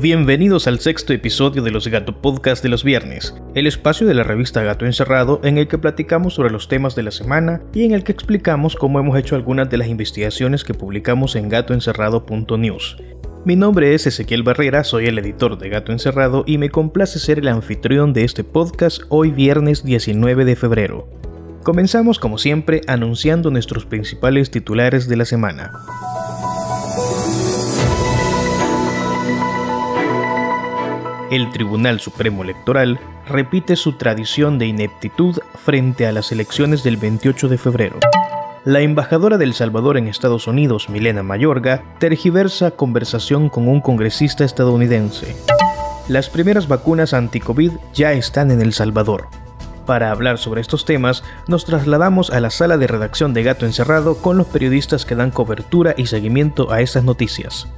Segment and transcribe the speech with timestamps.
[0.00, 4.22] Bienvenidos al sexto episodio de los Gato Podcast de los viernes, el espacio de la
[4.22, 7.90] revista Gato Encerrado en el que platicamos sobre los temas de la semana y en
[7.90, 12.96] el que explicamos cómo hemos hecho algunas de las investigaciones que publicamos en gatoencerrado.news.
[13.44, 17.40] Mi nombre es Ezequiel Barrera, soy el editor de Gato Encerrado y me complace ser
[17.40, 21.08] el anfitrión de este podcast hoy viernes 19 de febrero.
[21.64, 25.72] Comenzamos como siempre anunciando nuestros principales titulares de la semana.
[31.30, 37.48] El Tribunal Supremo Electoral repite su tradición de ineptitud frente a las elecciones del 28
[37.48, 37.98] de febrero.
[38.64, 45.36] La embajadora del Salvador en Estados Unidos, Milena Mayorga, tergiversa conversación con un congresista estadounidense.
[46.08, 49.28] Las primeras vacunas anti-COVID ya están en El Salvador.
[49.86, 54.18] Para hablar sobre estos temas, nos trasladamos a la sala de redacción de Gato Encerrado
[54.18, 57.68] con los periodistas que dan cobertura y seguimiento a estas noticias.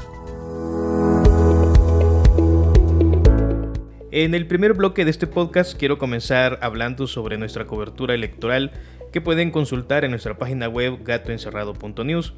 [4.12, 8.72] En el primer bloque de este podcast quiero comenzar hablando sobre nuestra cobertura electoral
[9.12, 12.34] que pueden consultar en nuestra página web gatoencerrado.news.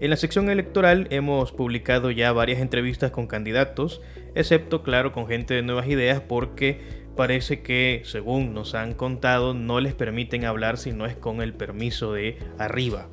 [0.00, 4.00] En la sección electoral hemos publicado ya varias entrevistas con candidatos,
[4.36, 6.80] excepto claro con gente de nuevas ideas porque
[7.16, 11.54] parece que, según nos han contado, no les permiten hablar si no es con el
[11.54, 13.08] permiso de arriba.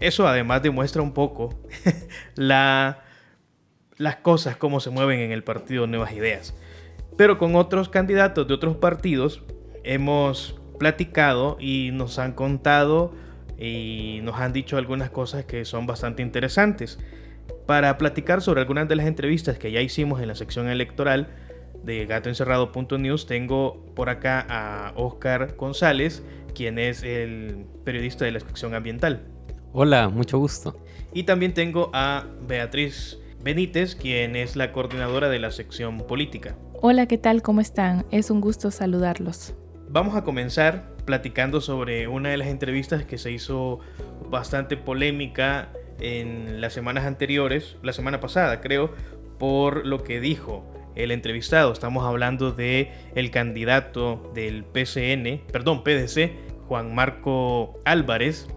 [0.00, 1.60] Eso además demuestra un poco
[2.34, 3.02] la,
[3.98, 6.54] las cosas, cómo se mueven en el partido Nuevas Ideas.
[7.16, 9.42] Pero con otros candidatos de otros partidos
[9.84, 13.12] hemos platicado y nos han contado
[13.58, 16.98] y nos han dicho algunas cosas que son bastante interesantes.
[17.66, 21.28] Para platicar sobre algunas de las entrevistas que ya hicimos en la sección electoral
[21.82, 26.22] de gatoencerrado.news, tengo por acá a Oscar González,
[26.54, 29.22] quien es el periodista de la sección ambiental.
[29.72, 30.82] Hola, mucho gusto.
[31.12, 36.56] Y también tengo a Beatriz Benítez, quien es la coordinadora de la sección política.
[36.82, 37.40] Hola, ¿qué tal?
[37.40, 38.04] ¿Cómo están?
[38.10, 39.54] Es un gusto saludarlos.
[39.88, 43.80] Vamos a comenzar platicando sobre una de las entrevistas que se hizo
[44.28, 45.70] bastante polémica
[46.00, 48.92] en las semanas anteriores, la semana pasada creo,
[49.38, 51.72] por lo que dijo el entrevistado.
[51.72, 56.32] Estamos hablando de el candidato del PCN, perdón, PDC,
[56.68, 58.48] Juan Marco Álvarez,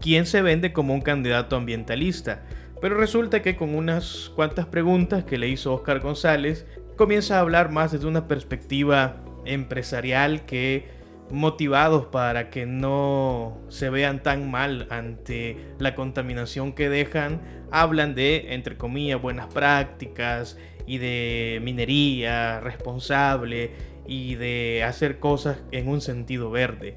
[0.00, 2.42] quien se vende como un candidato ambientalista.
[2.80, 6.66] Pero resulta que con unas cuantas preguntas que le hizo Oscar González,
[6.98, 10.88] comienza a hablar más desde una perspectiva empresarial que
[11.30, 18.52] motivados para que no se vean tan mal ante la contaminación que dejan, hablan de,
[18.52, 23.70] entre comillas, buenas prácticas y de minería responsable
[24.06, 26.96] y de hacer cosas en un sentido verde,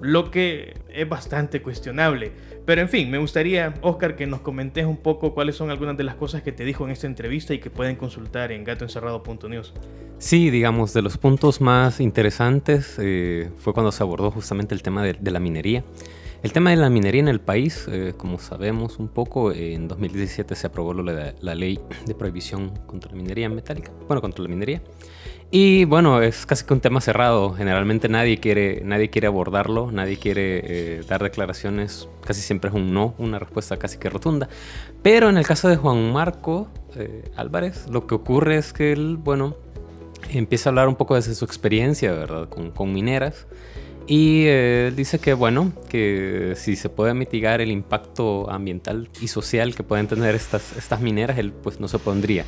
[0.00, 2.32] lo que es bastante cuestionable.
[2.66, 6.04] Pero en fin, me gustaría, Oscar, que nos comentes un poco cuáles son algunas de
[6.04, 9.74] las cosas que te dijo en esta entrevista y que pueden consultar en gatoencerrado.news.
[10.18, 15.02] Sí, digamos, de los puntos más interesantes eh, fue cuando se abordó justamente el tema
[15.02, 15.84] de, la minería.
[16.42, 20.54] El tema de la minería en el país, eh, como sabemos un poco, en 2017
[20.54, 24.82] se aprobó la, ley de prohibición contra la minería metálica, bueno, contra la minería.
[25.56, 27.54] Y bueno, es casi que un tema cerrado.
[27.54, 32.08] Generalmente nadie quiere, nadie quiere abordarlo, nadie quiere eh, dar declaraciones.
[32.24, 34.48] Casi siempre es un no, una respuesta casi que rotunda.
[35.04, 36.66] Pero en el caso de Juan Marco
[36.96, 39.54] eh, Álvarez, lo que ocurre es que él, bueno,
[40.28, 42.48] empieza a hablar un poco desde su experiencia, ¿verdad?
[42.48, 43.46] Con, mineras.
[44.08, 49.76] Y eh, dice que, bueno, que si se puede mitigar el impacto ambiental y social
[49.76, 52.44] que pueden tener estas, estas mineras, él pues no se pondría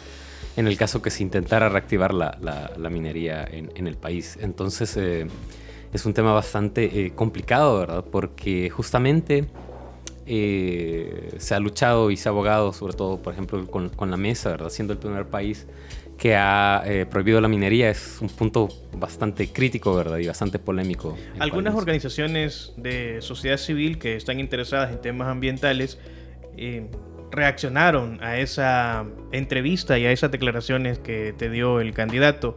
[0.56, 2.39] en el caso que se intentara reactivar la,
[2.77, 4.39] la, minería en, el país.
[4.41, 5.27] Entonces eh,
[5.93, 8.05] es un tema bastante eh, complicado, ¿verdad?
[8.11, 9.47] Porque justamente
[10.27, 14.17] eh, se ha luchado y se ha abogado, sobre todo, por ejemplo, con, con la
[14.17, 14.71] mesa, ¿verdad?
[14.71, 15.67] Siendo el primer país
[16.17, 20.17] que ha prohibido la minería es un punto bastante crítico, ¿verdad?
[20.17, 21.15] Y bastante polémico.
[21.38, 25.99] Algunas organizaciones de sociedad civil que están interesadas en temas ambientales
[27.31, 32.56] reaccionaron a esa entrevista y a esas declaraciones que te dio el candidato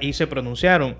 [0.00, 0.96] y se pronunciaron.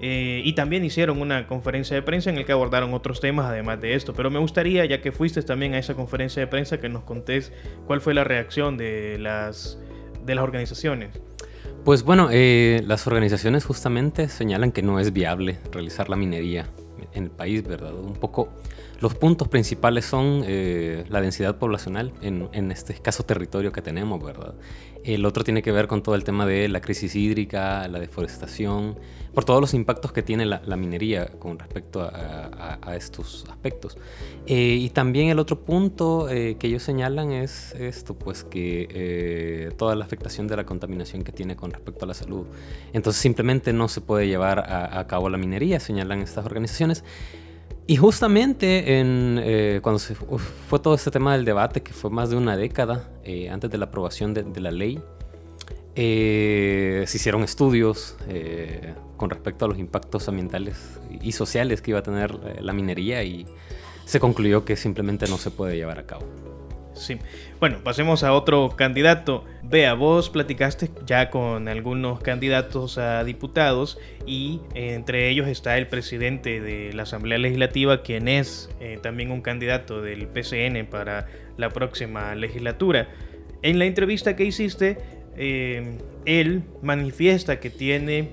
[0.00, 3.80] Eh, y también hicieron una conferencia de prensa en la que abordaron otros temas además
[3.80, 4.14] de esto.
[4.14, 7.52] Pero me gustaría, ya que fuiste también a esa conferencia de prensa, que nos contés
[7.86, 9.78] cuál fue la reacción de las,
[10.24, 11.10] de las organizaciones.
[11.84, 16.68] Pues bueno, eh, las organizaciones justamente señalan que no es viable realizar la minería
[17.14, 17.94] en el país, ¿verdad?
[17.94, 18.52] Un poco
[19.00, 24.22] Los puntos principales son eh, la densidad poblacional en, en, este escaso territorio que tenemos,
[24.22, 24.54] ¿verdad?
[25.04, 28.96] El otro tiene que ver con todo el tema de la crisis hídrica, la deforestación,
[29.38, 33.96] por todos los impactos que tiene la, minería con respecto a, estos aspectos.
[34.46, 39.70] Eh, y también el otro punto eh, que ellos señalan es esto, pues que eh,
[39.76, 42.46] toda la afectación de la contaminación que tiene con respecto a la salud.
[42.92, 47.04] Entonces simplemente no se puede llevar a, cabo la minería, señalan estas organizaciones.
[47.88, 52.36] Y justamente en, cuando se fue todo este tema del debate, que fue más de
[52.36, 53.08] una década
[53.50, 55.00] antes de la aprobación de, la ley,
[55.96, 58.14] se hicieron estudios
[59.18, 63.22] con respecto a los impactos ambientales y sociales que iba a tener eh, la minería
[63.24, 63.46] y
[64.06, 66.24] se concluyó que simplemente no se puede llevar a cabo.
[67.60, 69.44] Bueno, pasemos a otro candidato.
[69.62, 75.86] Vea, vos platicaste ya con algunos candidatos a diputados y eh, entre ellos está el
[75.86, 81.70] presidente de la Asamblea Legislativa, quien es eh, también un candidato del PCN para la
[81.70, 83.08] próxima legislatura.
[83.62, 84.98] En la entrevista que hiciste,
[85.36, 88.30] él manifiesta que tiene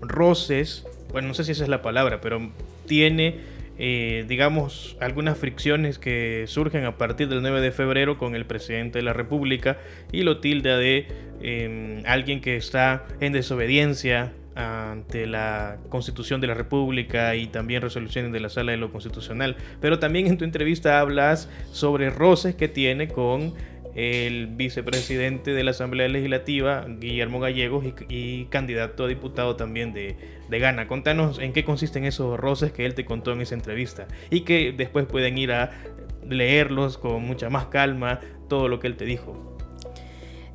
[0.00, 2.50] roces, bueno, no sé si esa es la palabra, pero
[2.86, 3.40] tiene,
[3.78, 8.98] eh, digamos, algunas fricciones que surgen a partir del 9 de febrero con el presidente
[8.98, 9.78] de la República
[10.10, 11.06] y lo tilda de
[11.40, 18.32] em, alguien que está en desobediencia ante la Constitución de la República y también resoluciones
[18.32, 19.56] de la Sala de lo Constitucional.
[19.80, 23.54] Pero también en tu entrevista hablas sobre roces que tiene con
[23.94, 30.16] el vicepresidente de la Asamblea Legislativa, Guillermo Gallegos, y, candidato a diputado también de,
[30.48, 30.88] de, Ghana.
[30.88, 34.72] Contanos en qué consisten esos roces que él te contó en esa entrevista y que
[34.76, 35.70] después pueden ir a
[36.28, 39.58] leerlos con mucha más calma, todo lo que él te dijo.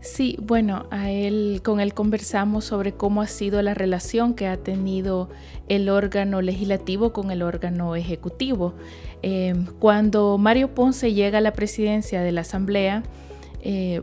[0.03, 4.57] Sí, bueno, a él, con él conversamos sobre cómo ha sido la relación que ha
[4.57, 5.29] tenido
[5.69, 8.73] el órgano legislativo con el órgano ejecutivo.
[9.21, 13.03] Eh, cuando Mario Ponce llega a la presidencia de la Asamblea,
[13.63, 14.01] eh,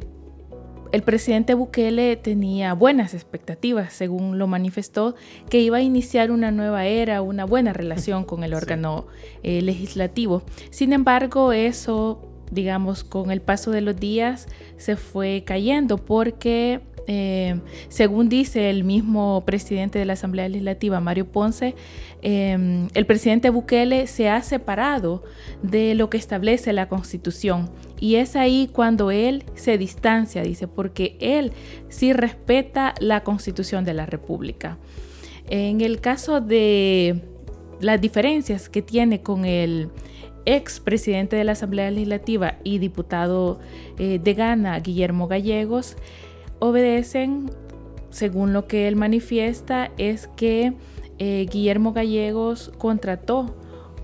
[0.92, 5.14] el presidente Bukele tenía buenas expectativas, según lo manifestó,
[5.48, 9.06] que iba a iniciar una nueva era, una buena relación con el órgano
[9.42, 10.42] eh, legislativo.
[10.70, 12.20] Sin embargo, eso,
[12.50, 14.48] digamos, con el paso de los días
[14.78, 16.80] se fue cayendo porque
[17.12, 21.74] eh, según dice el mismo presidente de la Asamblea Legislativa, Mario Ponce,
[22.22, 25.24] em, el presidente Bukele se ha separado
[25.62, 27.70] de lo que establece la Constitución.
[28.00, 31.52] Y es ahí cuando él se distancia, dice, porque él
[31.90, 34.78] sí respeta la Constitución de la República.
[35.50, 37.22] En el caso de
[37.80, 39.90] las diferencias que tiene con el
[40.46, 43.60] ex presidente de la Asamblea Legislativa y diputado
[43.98, 45.96] eh, de Ghana, Guillermo Gallegos,
[46.58, 47.50] obedecen,
[48.10, 50.72] según lo que él manifiesta, es que
[51.18, 53.54] eh, Guillermo Gallegos contrató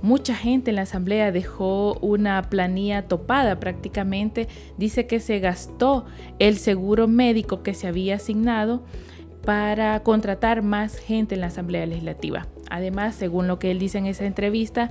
[0.03, 6.07] mucha gente en la asamblea, dejó una planilla topada prácticamente, dice que se gastó
[6.39, 8.85] el seguro médico que se había asignado
[9.45, 12.47] para contratar más gente en la asamblea legislativa.
[12.69, 14.91] Además, según lo que él dice en esa entrevista,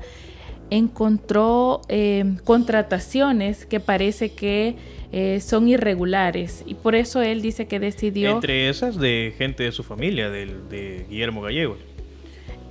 [0.69, 4.75] encontró eh, contrataciones que parece que
[5.12, 8.31] eh, son irregulares y por eso él dice que decidió...
[8.31, 11.78] Entre esas de gente de su familia, de, Guillermo Gallegos.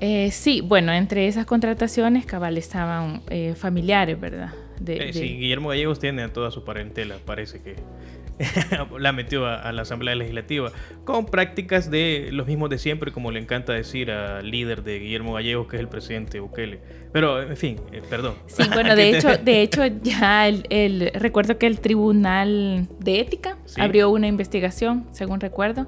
[0.06, 4.52] Eh, sí, bueno, entre esas contrataciones cabal estaban eh, familiares, ¿verdad?
[4.84, 7.76] Sí, Guillermo Gallegos tiene a toda su parentela, parece que
[8.98, 10.72] la metió a, la Asamblea Legislativa,
[11.04, 15.32] con prácticas de los mismos de siempre, como le encanta decir al líder de Guillermo
[15.32, 16.80] Gallegos, que es el presidente Bukele.
[17.10, 18.34] Pero, en fin, eh, perdón.
[18.46, 24.10] Sí, bueno, de hecho, de hecho ya el, recuerdo que el Tribunal de Ética abrió
[24.10, 25.86] una investigación, según recuerdo,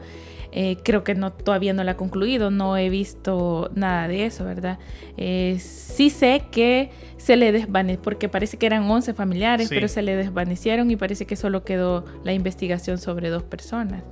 [0.58, 4.46] eh, creo que no, todavía no la ha concluido, no he visto nada de eso,
[4.46, 4.78] ¿verdad?
[5.18, 10.00] Eh, sí sé que se le desvaneció, porque parece que eran 11 familiares, pero se
[10.00, 14.02] le desvanecieron y parece que solo quedó la investigación sobre dos personas.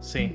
[0.00, 0.34] Sí.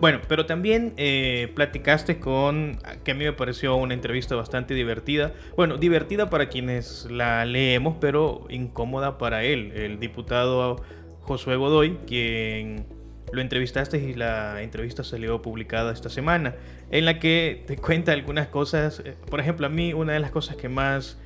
[0.00, 5.34] Bueno, pero también eh, platicaste con, que a mí me pareció una entrevista bastante divertida.
[5.54, 10.82] Bueno, divertida para quienes la leemos, pero incómoda para él, el diputado
[11.20, 12.99] Josué Godoy, quien
[13.32, 16.54] lo entrevistaste y la entrevista salió publicada esta semana,
[16.90, 19.02] en la que te cuenta algunas cosas.
[19.04, 21.18] Eh, por ejemplo, a mí una de las cosas que más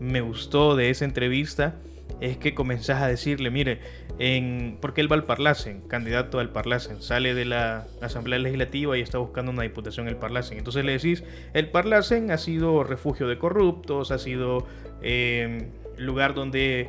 [0.00, 1.76] me gustó de esa entrevista
[2.20, 3.80] es que comenzás a decirle, mire,
[4.18, 9.00] en, porque él va al Parlacen, candidato al Parlacen, sale de la Asamblea Legislativa y
[9.00, 10.58] está buscando una diputación en el Parlacen.
[10.58, 14.66] Entonces le decís, el Parlacen ha sido refugio de corruptos, ha sido
[15.02, 16.88] eh, lugar donde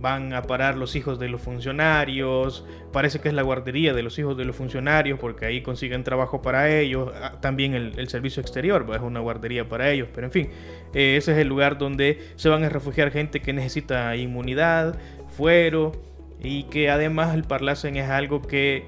[0.00, 4.18] van a parar los hijos de los funcionarios, parece que es la guardería de los
[4.18, 8.84] hijos de los funcionarios porque ahí consiguen trabajo para ellos, ah, también el, servicio exterior
[8.86, 10.50] pues, es una guardería para ellos, pero en fin,
[10.94, 14.98] eh, ese es el lugar donde se van a refugiar gente que necesita inmunidad,
[15.28, 15.92] fuero
[16.40, 18.84] y que además el Parlacen es algo que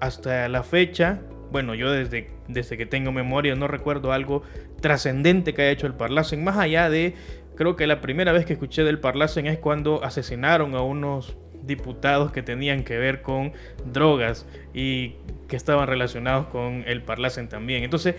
[0.00, 4.42] hasta la fecha, bueno, yo desde, desde que tengo memoria no recuerdo algo
[4.80, 7.14] trascendente que haya hecho el Parlacen, más allá de
[7.58, 12.30] Creo que la primera vez que escuché del Parlacen es cuando asesinaron a unos diputados
[12.30, 13.52] que tenían que ver con
[13.84, 15.16] drogas y
[15.48, 17.82] que estaban relacionados con el Parlacen también.
[17.82, 18.14] Entonces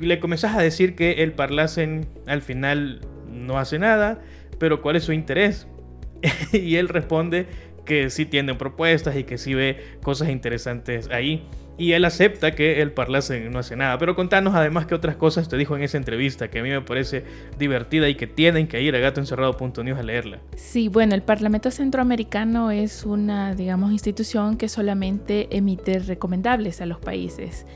[0.00, 4.20] le comenzás a decir que el Parlacen al final no hace nada,
[4.58, 5.68] pero ¿cuál es su interés?
[6.52, 7.46] y él responde
[7.84, 11.46] que sí tiene propuestas y que sí ve cosas interesantes ahí
[11.78, 13.98] y él acepta que el Parlacen no hace nada.
[13.98, 16.80] Pero contanos además qué otras cosas te dijo en esa entrevista que a mí me
[16.82, 17.24] parece
[17.58, 20.40] divertida y que tienen que ir a gatoencerrado.news a leerla.
[20.56, 26.98] Sí, bueno, el Parlamento Centroamericano es una, digamos, institución que solamente emite recomendables a los
[26.98, 27.66] países.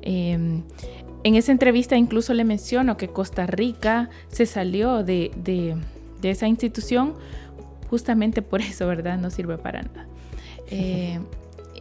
[0.00, 0.62] Em,
[1.24, 5.76] en esa entrevista incluso le menciono que Costa Rica se salió de, de,
[6.28, 7.14] esa institución
[7.88, 9.18] justamente por eso, ¿verdad?
[9.18, 10.08] No sirve para nada.
[10.74, 11.20] Eh,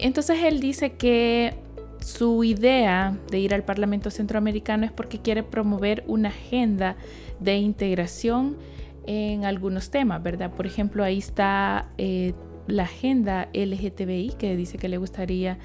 [0.01, 1.55] entonces él dice que
[1.99, 6.95] su idea de ir al Parlamento Centroamericano es porque quiere promover una agenda
[7.39, 8.57] de integración
[9.05, 10.51] en algunos temas, ¿verdad?
[10.51, 12.33] Por ejemplo, ahí está eh,
[12.67, 15.59] la agenda LGTBI que dice que le gustaría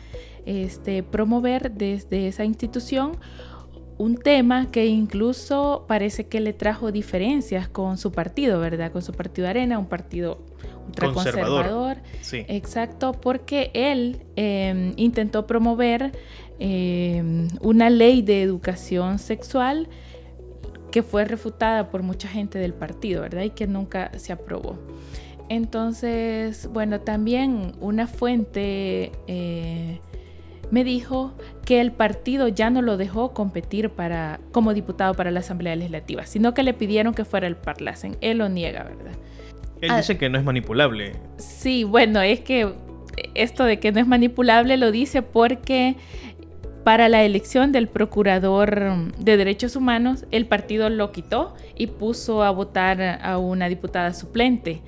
[0.44, 3.12] este, promover desde esa institución
[3.98, 8.92] un tema que incluso parece que le trajo diferencias con su partido, ¿verdad?
[8.92, 10.38] Con su partido Arena, un partido
[10.86, 11.98] ultraconservador.
[12.20, 12.44] Sí.
[12.48, 16.12] Exacto, porque él em, intentó promover
[16.58, 19.88] em, una ley de educación sexual
[20.90, 23.42] que fue refutada por mucha gente del partido, ¿verdad?
[23.42, 24.78] Y que nunca se aprobó.
[25.48, 30.00] Entonces, bueno, también una fuente eh,
[30.70, 35.40] me dijo que el partido ya no lo dejó competir para, como diputado para la
[35.40, 38.16] Asamblea Legislativa, sino que le pidieron que fuera el Parlacen.
[38.20, 39.16] Él lo niega, ¿verdad?
[39.80, 40.18] Él dice ah.
[40.18, 41.12] que no es manipulable.
[41.38, 42.72] Sí, bueno, es que
[43.34, 45.96] esto de que no es manipulable lo dice porque
[46.84, 52.50] para la elección del procurador de derechos humanos el partido lo quitó y puso a
[52.50, 54.82] votar a una diputada suplente.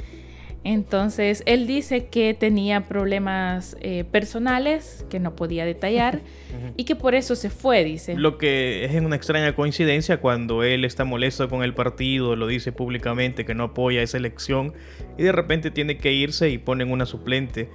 [0.64, 6.20] Entonces él dice que tenía problemas eh, personales que no podía detallar
[6.76, 8.16] y que por eso se fue, dice.
[8.16, 12.72] Lo que es una extraña coincidencia cuando él está molesto con el partido, lo dice
[12.72, 14.74] públicamente que no apoya esa elección
[15.16, 17.68] y de repente tiene que irse y ponen una suplente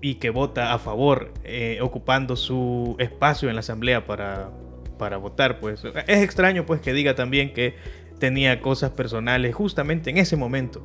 [0.00, 4.50] y que vota a favor, eh, ocupando su espacio en la asamblea para,
[4.98, 5.60] para votar.
[5.60, 7.74] Pues es extraño pues que diga también que
[8.18, 10.82] tenía cosas personales justamente en ese momento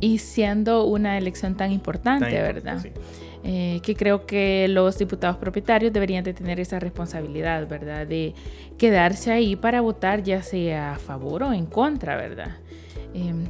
[0.00, 2.84] y siendo una elección tan importante, ¿verdad?
[3.46, 8.06] Eh, que creo que los diputados propietarios deberían de tener esa responsabilidad, ¿verdad?
[8.06, 8.32] De
[8.78, 12.56] quedarse ahí para votar ya sea a favor o en contra, ¿verdad?
[13.12, 13.44] Em,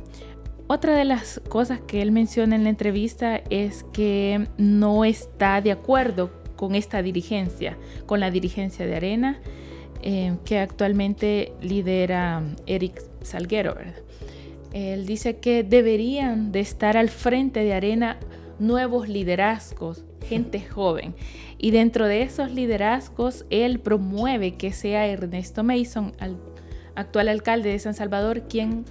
[0.66, 5.70] otra de las cosas que él menciona en la entrevista es que no está de
[5.70, 9.38] acuerdo con esta dirigencia, con la dirigencia de Arena,
[10.02, 14.02] em, que actualmente lidera Eric Salguero, ¿verdad?
[14.72, 18.18] Él dice que deberían de estar al frente de Arena
[18.58, 21.14] nuevos liderazgos, gente joven.
[21.58, 26.12] Y dentro de esos liderazgos, él promueve que sea Ernesto Mason,
[26.94, 28.84] actual alcalde de San Salvador, quien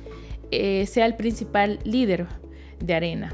[0.51, 2.27] eh, sea el principal líder
[2.79, 3.34] de Arena.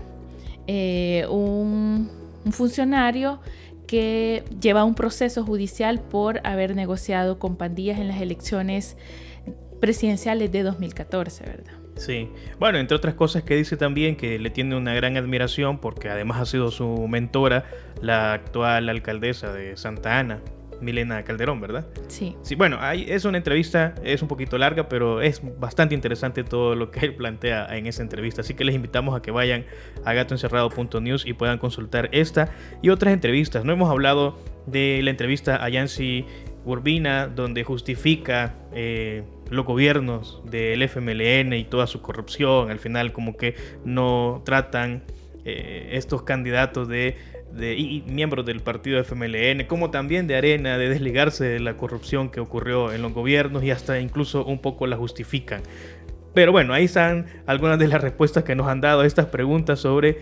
[0.67, 2.09] Eh, un,
[2.45, 3.39] un funcionario
[3.88, 8.98] que lleva un proceso judicial por haber negociado con pandillas en las elecciones
[9.79, 11.78] presidenciales de 2014, ¿verdad?
[12.00, 12.29] Sí,
[12.60, 16.39] bueno, entre otras cosas que dice también que le tiene una gran admiración porque además
[16.39, 17.65] ha sido su mentora
[18.01, 20.39] la actual alcaldesa de Santa Ana,
[20.79, 21.88] Milena Calderón, ¿verdad?
[22.08, 22.38] Sí.
[22.41, 26.89] Sí, bueno, es una entrevista, es un poquito larga, pero es bastante interesante todo lo
[26.89, 28.41] que él plantea en esa entrevista.
[28.41, 29.65] Así que les invitamos a que vayan
[30.06, 32.50] a gatoencerrado.news y puedan consultar esta
[32.82, 33.65] y otras entrevistas.
[33.65, 36.25] No hemos hablado de la entrevista a Yancy
[36.72, 42.72] Urbina, donde justifica eh, los gobiernos del FMLN y toda su corrupción.
[42.72, 45.04] Al final como que no tratan
[45.46, 47.16] eh, estos candidatos de,
[47.60, 52.40] y, miembros del partido FMLN, como también de Arena, de desligarse de la corrupción que
[52.40, 55.62] ocurrió en los gobiernos y hasta incluso un poco la justifican.
[56.34, 59.80] Pero bueno, ahí están algunas de las respuestas que nos han dado a estas preguntas
[59.80, 60.20] sobre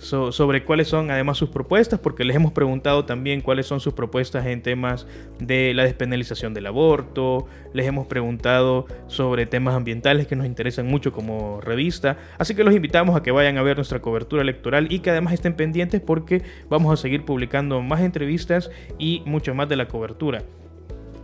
[0.00, 4.46] sobre cuáles son además sus propuestas, porque les hemos preguntado también cuáles son sus propuestas
[4.46, 5.06] en temas
[5.38, 11.12] de la despenalización del aborto, les hemos preguntado sobre temas ambientales que nos interesan mucho
[11.12, 15.00] como revista, así que los invitamos a que vayan a ver nuestra cobertura electoral y
[15.00, 19.76] que además estén pendientes porque vamos a seguir publicando más entrevistas y mucho más de
[19.76, 20.42] la cobertura.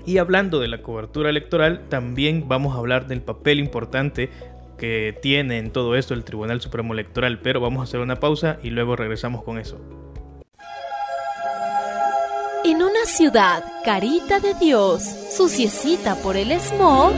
[0.06, 4.30] Y hablando de la cobertura electoral, también vamos a hablar del papel importante
[4.76, 8.58] que tiene en todo esto el Tribunal Supremo Electoral, pero vamos a hacer una pausa
[8.62, 9.80] y luego regresamos con eso.
[12.64, 17.12] En una ciudad carita de Dios, suciecita por el smog,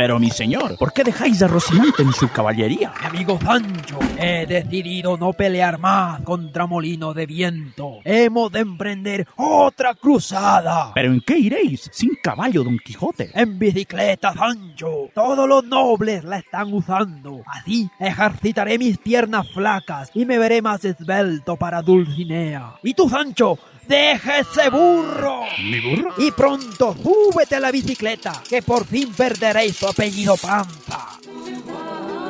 [0.00, 2.90] pero mi señor, ¿por qué dejáis a Rocinante en su caballería?
[3.02, 7.98] Mi amigo Sancho, he decidido no pelear más contra Molino de Viento.
[8.02, 10.92] Hemos de emprender otra cruzada.
[10.94, 13.30] ¿Pero en qué iréis sin caballo, Don Quijote?
[13.34, 15.10] En bicicleta, Sancho.
[15.14, 17.42] Todos los nobles la están usando.
[17.44, 22.76] Así ejercitaré mis piernas flacas y me veré más esbelto para Dulcinea.
[22.82, 23.58] ¿Y tú, Sancho?
[23.90, 25.40] ¡Deja ese burro!
[25.64, 26.14] ¿Mi burro?
[26.16, 31.18] Y pronto súbete a la bicicleta, que por fin perderéis su apellido Panza.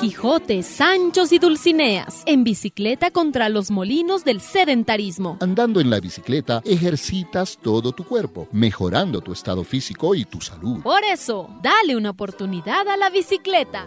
[0.01, 5.37] Quijote, Sanchos y Dulcineas, en bicicleta contra los molinos del sedentarismo.
[5.43, 10.81] Andando en la bicicleta, ejercitas todo tu cuerpo, mejorando tu estado físico y tu salud.
[10.81, 13.87] Por eso, dale una oportunidad a la bicicleta.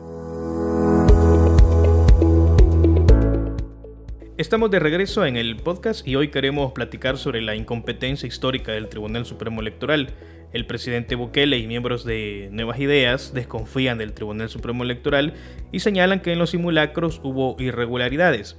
[4.35, 8.89] Estamos de regreso en el podcast y hoy queremos platicar sobre la incompetencia histórica del
[8.89, 10.09] Tribunal Supremo Electoral.
[10.53, 15.35] El presidente Bukele y miembros de Nuevas Ideas desconfían del Tribunal Supremo Electoral
[15.71, 18.55] y señalan que en los simulacros hubo irregularidades.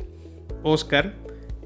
[0.62, 1.14] Oscar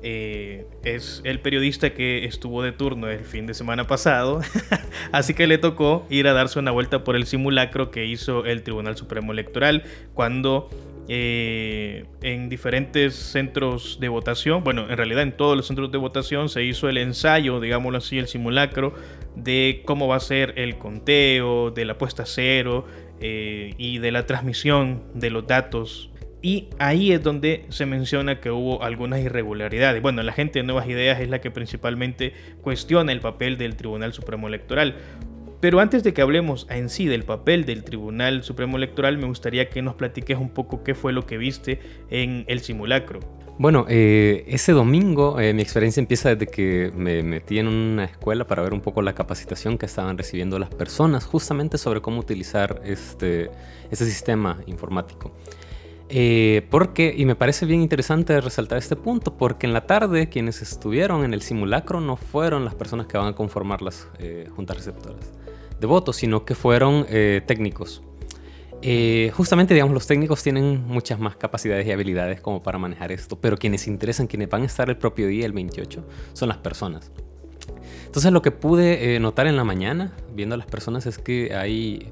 [0.03, 4.41] eh, es el periodista que estuvo de turno el fin de semana pasado,
[5.13, 8.63] así que le tocó ir a darse una vuelta por el simulacro que hizo el
[8.63, 9.83] Tribunal Supremo Electoral
[10.15, 10.71] cuando
[11.11, 16.51] eh, en diferentes centros de votación, bueno, en realidad en todos los centros de votación
[16.51, 18.93] se hizo el ensayo, digámoslo así, el simulacro
[19.35, 22.85] de cómo va a ser el conteo, de la puesta cero
[23.21, 26.11] eh, y de la transmisión de los datos.
[26.41, 30.01] Y ahí es donde se menciona que hubo algunas irregularidades.
[30.01, 34.13] Bueno, la gente de Nuevas Ideas es la que principalmente cuestiona el papel del Tribunal
[34.13, 34.97] Supremo Electoral.
[35.61, 39.69] Pero antes de que hablemos en sí del papel del Tribunal Supremo Electoral, me gustaría
[39.69, 43.21] que nos platiques un poco qué fue lo que viste en el simulacro.
[43.59, 48.47] Bueno, eh, ese domingo eh, mi experiencia empieza desde que me metí en una escuela
[48.47, 52.81] para ver un poco la capacitación que estaban recibiendo las personas justamente sobre cómo utilizar
[52.85, 53.51] este,
[53.91, 55.33] este sistema informático.
[56.09, 60.63] Eh, porque, y me parece bien interesante resaltar este punto, porque en la tarde quienes
[60.63, 64.09] estuvieron en el simulacro no fueron las personas que van a conformar las
[64.55, 65.38] juntas receptoras
[65.81, 68.03] de votos, sino que fueron eh, técnicos.
[68.81, 73.37] Eh, justamente, digamos, los técnicos tienen muchas más capacidades y habilidades como para manejar esto,
[73.41, 77.11] pero quienes interesan, quienes van a estar el propio día, el 28, son las personas.
[78.07, 81.55] Entonces, lo que pude eh, notar en la mañana, viendo a las personas, es que
[81.55, 82.11] hay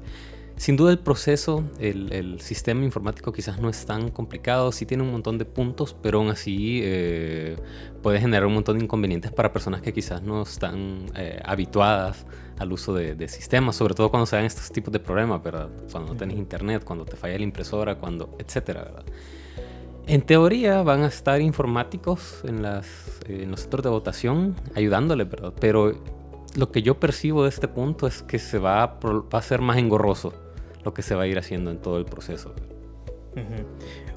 [0.57, 5.11] sin duda el proceso, el, sistema informático quizás no es tan complicado, sí tiene un
[5.11, 7.57] montón de puntos, pero aún así eh,
[8.01, 12.25] puede generar un montón de inconvenientes para personas que quizás no están eh, habituadas
[12.57, 15.69] al uso de, sistemas, sobre todo cuando se dan estos tipos de problemas, ¿verdad?
[15.91, 19.05] Cuando no tenés internet, cuando te falla la impresora, cuando, etcétera, ¿verdad?
[20.07, 22.87] En teoría van a estar informáticos en, las,
[23.27, 25.53] en los centros de votación ayudándole, ¿verdad?
[25.59, 25.93] Pero
[26.55, 29.77] lo que yo percibo de este punto es que se va va a ser más
[29.77, 30.46] engorroso
[30.83, 32.53] lo que se va a ir haciendo en todo el proceso.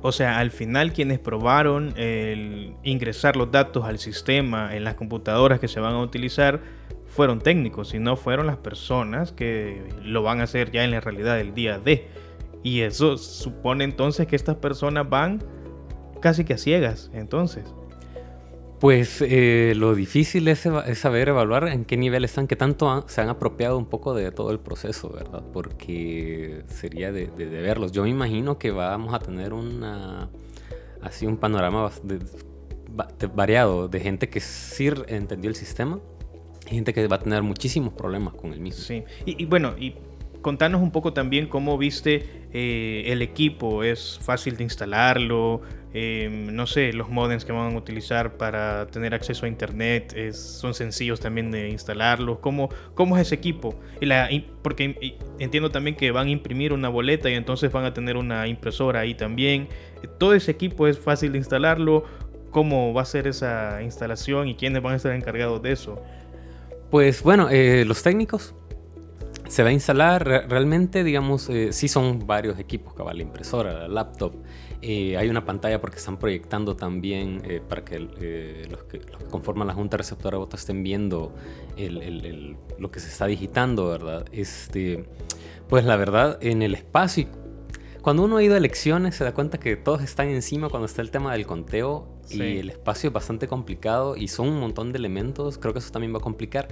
[0.03, 5.61] O sea, al final quienes probaron el ingresar los datos al sistema en las computadoras
[5.61, 6.63] que se van a utilizar
[7.07, 11.01] fueron técnicos y no fueron las personas que lo van a hacer ya en la
[11.01, 12.09] realidad del día de.
[12.63, 15.43] Y eso supone entonces que estas personas van
[16.21, 17.75] casi que a ciegas, entonces.
[18.81, 23.29] Pues eh, lo difícil es, saber evaluar en qué nivel están, qué tanto se han
[23.29, 25.43] apropiado un poco de todo el proceso, ¿verdad?
[25.53, 27.93] Porque sería de, verlos.
[27.93, 30.31] Yo me imagino que vamos a tener una
[31.03, 31.91] así un panorama
[33.35, 35.99] variado de gente que sí entendió el sistema
[36.67, 38.83] y gente que va a tener muchísimos problemas con el mismo.
[38.83, 39.95] Sí, y, bueno, y
[40.41, 43.85] contanos un poco también cómo viste eh, el equipo.
[43.85, 45.63] ¿Es fácil de instalarlo?
[45.93, 50.73] Em, no sé, los modems que van a utilizar para tener acceso a internet son
[50.73, 52.39] sencillos también de instalarlos.
[52.39, 53.75] ¿Cómo, cómo es ese equipo?
[54.01, 54.29] Y la,
[54.63, 58.47] porque entiendo también que van a imprimir una boleta y entonces van a tener una
[58.47, 59.69] impresora ahí también.
[60.19, 62.05] Todo ese equipo es fácil de instalarlo.
[62.51, 66.03] ¿Cómo va a ser esa instalación y quiénes van a estar encargados de eso?
[66.91, 68.55] Pues bueno, eh, los técnicos
[69.51, 73.89] se va a instalar realmente, digamos, eh, sí son varios equipos, cabal, la impresora, la
[73.89, 74.33] laptop,
[74.83, 79.19] Eh, hay una pantalla porque están proyectando también eh, para que, eh, los que, los
[79.19, 81.35] que conforman la Junta Receptora de Votos estén viendo
[82.79, 84.25] lo que se está digitando, ¿verdad?
[84.33, 85.05] Este,
[85.69, 87.27] pues la verdad, en el espacio,
[88.01, 91.03] cuando uno ha ido a elecciones se da cuenta que todos están encima cuando está
[91.03, 92.43] el tema del conteo sí.
[92.43, 95.91] y el espacio es bastante complicado y son un montón de elementos, creo que eso
[95.91, 96.69] también va a complicar.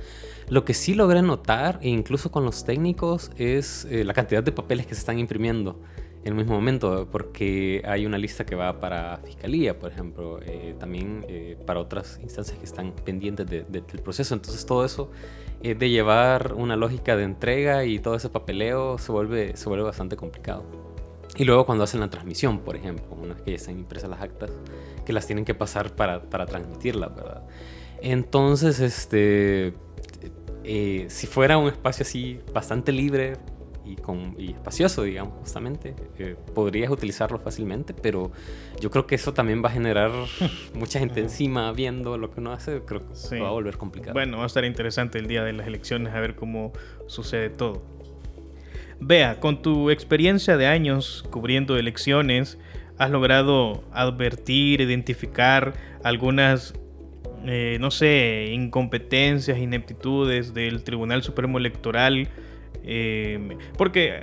[0.48, 4.52] Lo que sí logré notar, e incluso con los técnicos, es eh, la cantidad de
[4.52, 5.80] papeles que se están imprimiendo
[6.22, 10.74] en el mismo momento, porque hay una lista que va para fiscalía, por ejemplo, eh,
[10.78, 14.34] también eh, para otras instancias que están pendientes de, de, del proceso.
[14.34, 15.10] Entonces todo eso
[15.62, 19.84] eh, de llevar una lógica de entrega y todo ese papeleo se vuelve, se vuelve
[19.84, 20.87] bastante complicado.
[21.38, 24.20] Y luego cuando hacen la transmisión, por ejemplo, una vez que ya están impresas las
[24.20, 24.50] actas,
[25.06, 27.46] que las tienen que pasar para, para transmitirlas, ¿verdad?
[28.02, 29.72] Entonces, este,
[30.64, 33.34] eh, si fuera un espacio así bastante libre
[33.84, 38.32] y, con, y espacioso, digamos, justamente, eh, podrías utilizarlo fácilmente, pero
[38.80, 40.10] yo creo que eso también va a generar
[40.74, 43.38] mucha gente encima viendo lo que uno hace, creo que sí.
[43.38, 44.12] va a volver complicado.
[44.12, 46.72] Bueno, va a estar interesante el día de las elecciones a ver cómo
[47.06, 47.97] sucede todo.
[49.00, 52.58] Vea, con tu experiencia de años cubriendo elecciones,
[52.98, 56.74] has logrado advertir, identificar algunas,
[57.44, 62.28] eh, no sé, incompetencias, ineptitudes del Tribunal Supremo Electoral.
[62.82, 64.22] Eh, porque,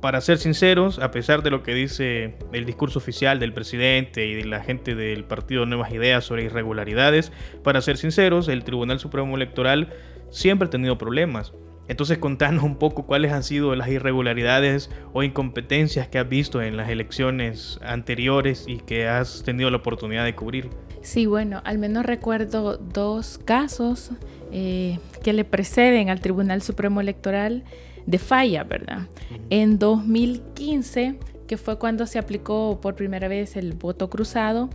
[0.00, 4.34] para ser sinceros, a pesar de lo que dice el discurso oficial del presidente y
[4.34, 7.32] de la gente del Partido Nuevas Ideas sobre irregularidades,
[7.64, 9.92] para ser sinceros, el Tribunal Supremo Electoral
[10.30, 11.52] siempre ha tenido problemas.
[11.88, 16.76] Entonces contanos un poco cuáles han sido las irregularidades o incompetencias que has visto en
[16.76, 20.70] las elecciones anteriores y que has tenido la oportunidad de cubrir.
[21.02, 24.10] Sí, bueno, al menos recuerdo dos casos
[24.52, 27.64] eh, que le preceden al Tribunal Supremo Electoral
[28.06, 29.00] de falla, ¿verdad?
[29.30, 29.40] Uh -huh.
[29.50, 34.70] En 2015, que fue cuando se aplicó por primera vez el voto cruzado,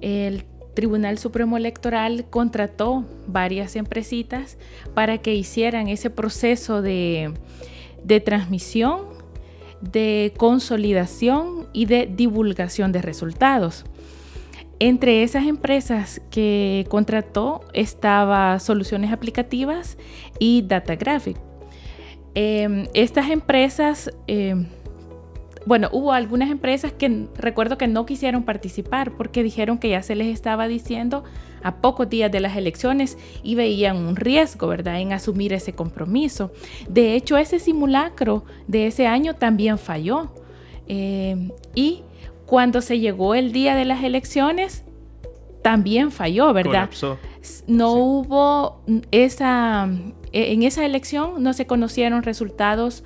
[0.00, 0.44] el
[0.78, 4.58] Tribunal Supremo Electoral contrató varias empresitas
[4.94, 7.34] para que hicieran ese proceso de,
[8.04, 9.00] de, transmisión,
[9.80, 13.86] de consolidación y de divulgación de resultados.
[14.78, 19.98] Entre esas empresas que contrató estaba Soluciones Aplicativas
[20.38, 21.38] y Datagraphic.
[22.36, 24.54] Eh, estas empresas eh,
[25.68, 30.14] bueno, hubo algunas empresas que recuerdo que no quisieron participar porque dijeron que ya se
[30.14, 31.24] les estaba diciendo
[31.62, 36.52] a pocos días de las elecciones y veían un riesgo, ¿verdad?, en asumir ese compromiso.
[36.88, 40.32] De hecho, ese simulacro de ese año también falló.
[40.86, 42.00] Eh, y
[42.46, 44.84] cuando se llegó el día de las elecciones,
[45.60, 46.88] también falló, ¿verdad?
[46.88, 47.18] Colapsó.
[47.66, 48.00] No sí.
[48.00, 49.86] hubo esa,
[50.32, 53.04] en esa elección no se conocieron resultados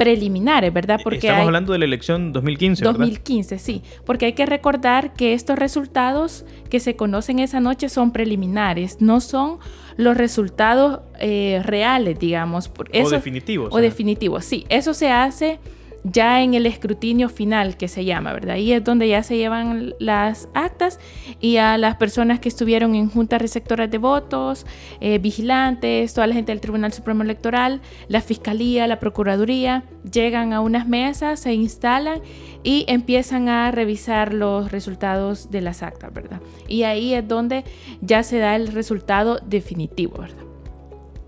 [0.00, 0.98] preliminares, ¿verdad?
[1.04, 3.62] Porque Estamos hay, hablando de la elección 2015, 2015, ¿verdad?
[3.62, 3.82] sí.
[4.06, 9.20] Porque hay que recordar que estos resultados que se conocen esa noche son preliminares, no
[9.20, 9.58] son
[9.98, 12.70] los resultados eh, reales, digamos.
[12.92, 13.74] Eso, o definitivos.
[13.74, 14.64] O definitivos, sí.
[14.70, 15.60] Eso se hace
[16.04, 18.56] ya en el escrutinio final que se llama, ¿verdad?
[18.56, 20.98] Ahí es donde ya se llevan las actas
[21.40, 24.66] y a las personas que estuvieron en juntas receptoras de votos,
[25.00, 30.60] eh, vigilantes, toda la gente del Tribunal Supremo Electoral, la Fiscalía, la Procuraduría, llegan a
[30.60, 32.20] unas mesas, se instalan
[32.62, 36.40] y empiezan a revisar los resultados de las actas, ¿verdad?
[36.66, 37.64] Y ahí es donde
[38.00, 40.44] ya se da el resultado definitivo, ¿verdad?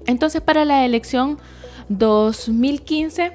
[0.07, 1.39] Entonces para la elección
[1.89, 3.33] 2015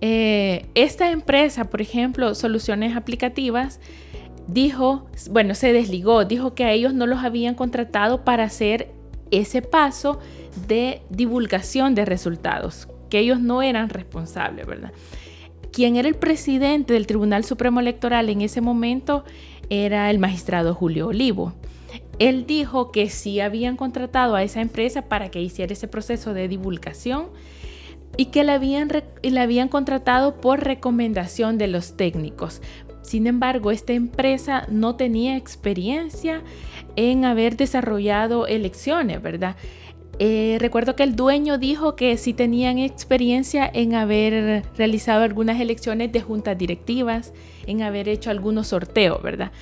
[0.00, 3.80] eh, esta empresa, por ejemplo, Soluciones Aplicativas,
[4.46, 8.92] dijo, bueno, se desligó, dijo que a ellos no los habían contratado para hacer
[9.30, 10.20] ese paso
[10.68, 14.92] de divulgación de resultados, que ellos no eran responsables, ¿verdad?
[15.72, 19.24] Quien era el presidente del Tribunal Supremo Electoral en ese momento
[19.68, 21.52] era el magistrado Julio Olivo.
[22.18, 26.48] Él dijo que sí habían contratado a esa empresa para que hiciera ese proceso de
[26.48, 27.26] divulgación,
[28.16, 28.90] y que la habían,
[29.22, 32.62] la habían contratado por recomendación de los técnicos.
[33.02, 36.42] Sin embargo, esta empresa no tenía experiencia
[36.96, 39.56] en haber desarrollado elecciones, ¿verdad?
[40.18, 46.10] Eh, recuerdo que el dueño dijo que sí tenían experiencia en haber realizado algunas elecciones
[46.10, 47.34] de juntas directivas,
[47.66, 49.52] en haber hecho algunos sorteos, ¿verdad?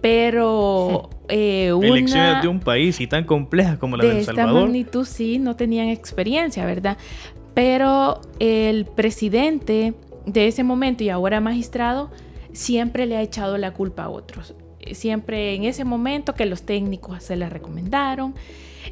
[0.00, 4.24] Pero eh, una elecciones de un país y tan complejas como la de, de El
[4.24, 4.52] Salvador.
[4.52, 6.96] De esta magnitud sí no tenían experiencia, ¿verdad?
[7.54, 9.94] Pero el presidente
[10.26, 12.10] de ese momento y ahora magistrado
[12.52, 14.54] siempre le ha echado la culpa a otros.
[14.92, 18.34] Siempre en ese momento que los técnicos se les recomendaron.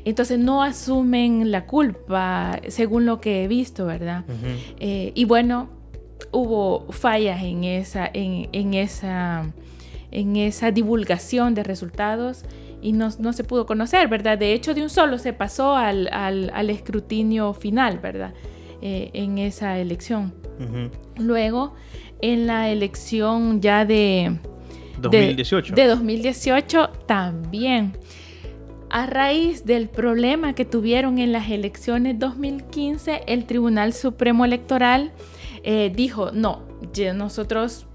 [0.05, 4.25] Entonces no asumen la culpa, según lo que he visto, ¿verdad?
[4.27, 4.75] Uh -huh.
[4.81, 5.69] eh, y bueno,
[6.31, 9.53] hubo fallas en esa, en, en esa
[10.13, 12.45] en esa divulgación de resultados
[12.83, 14.39] y no, no, se pudo conocer, ¿verdad?
[14.39, 18.35] De hecho, de un solo se pasó al, al, al escrutinio final, ¿verdad?
[18.85, 20.35] Eh, en esa elección.
[21.17, 21.73] Luego,
[22.21, 24.39] en la elección ya de
[25.01, 25.73] 2018.
[25.73, 27.93] De, de 2018 también.
[28.91, 35.13] A raíz del problema que tuvieron en las elecciones 2015, el Tribunal Supremo Electoral
[35.63, 36.63] eh, dijo, no,
[37.15, 37.87] nosotros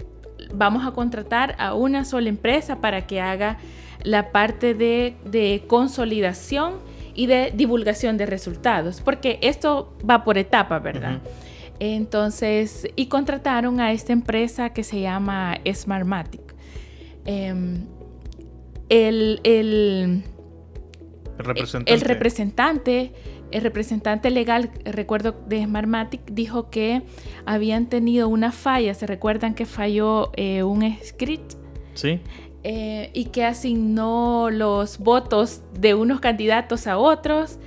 [0.54, 3.58] vamos a contratar a una sola empresa para que haga
[4.04, 6.76] la parte de, de consolidación
[7.18, 11.20] y de divulgación de resultados, porque esto va por etapa, ¿verdad?
[11.80, 16.54] Entonces, y contrataron a esta empresa que se llama Smartmatic.
[17.24, 17.86] Em,
[18.88, 20.22] el, el,
[21.38, 21.92] representante.
[21.92, 23.12] el, representante.
[23.50, 27.02] El representante legal, recuerdo, de Smartmatic dijo que
[27.46, 28.94] habían tenido una falla.
[28.94, 31.54] ¿Se recuerdan que falló eh, un script?
[31.94, 32.20] Sí.
[32.64, 37.58] Eh, y que asignó los votos de unos candidatos a otros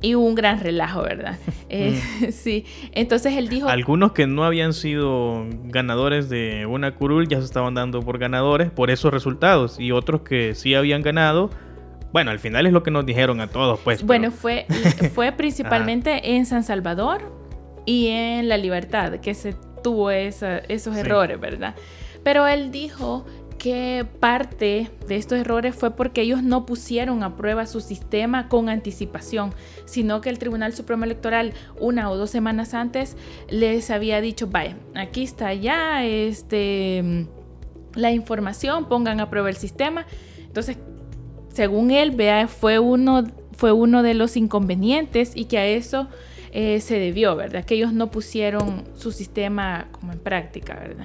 [0.00, 1.38] y hubo un gran relajo, ¿verdad?
[1.70, 2.24] Eh, mm.
[2.30, 3.68] sí, entonces él dijo...
[3.68, 8.70] Algunos que no habían sido ganadores de una curul ya se estaban dando por ganadores
[8.70, 11.50] por esos resultados y otros que sí habían ganado,
[12.12, 14.04] bueno, al final es lo que nos dijeron a todos, pues.
[14.04, 14.66] Bueno, fue,
[15.14, 17.22] fue principalmente en San Salvador
[17.86, 21.74] y en La Libertad que se tuvo esos errores, ¿verdad?
[22.22, 23.26] Pero él dijo
[23.58, 28.68] que parte de estos errores fue porque ellos no pusieron a prueba su sistema con
[28.68, 33.16] anticipación, sino que el Tribunal Supremo Electoral una o dos semanas antes
[33.48, 37.26] les había dicho, vaya, aquí está ya este,
[37.94, 40.06] la información, pongan a prueba el sistema.
[40.46, 40.76] Entonces,
[41.52, 46.08] según él, vea, fue uno, fue uno de los inconvenientes y que a eso
[46.56, 47.64] eh, se debió, ¿verdad?
[47.64, 51.04] Que ellos no pusieron su sistema como en práctica, ¿verdad?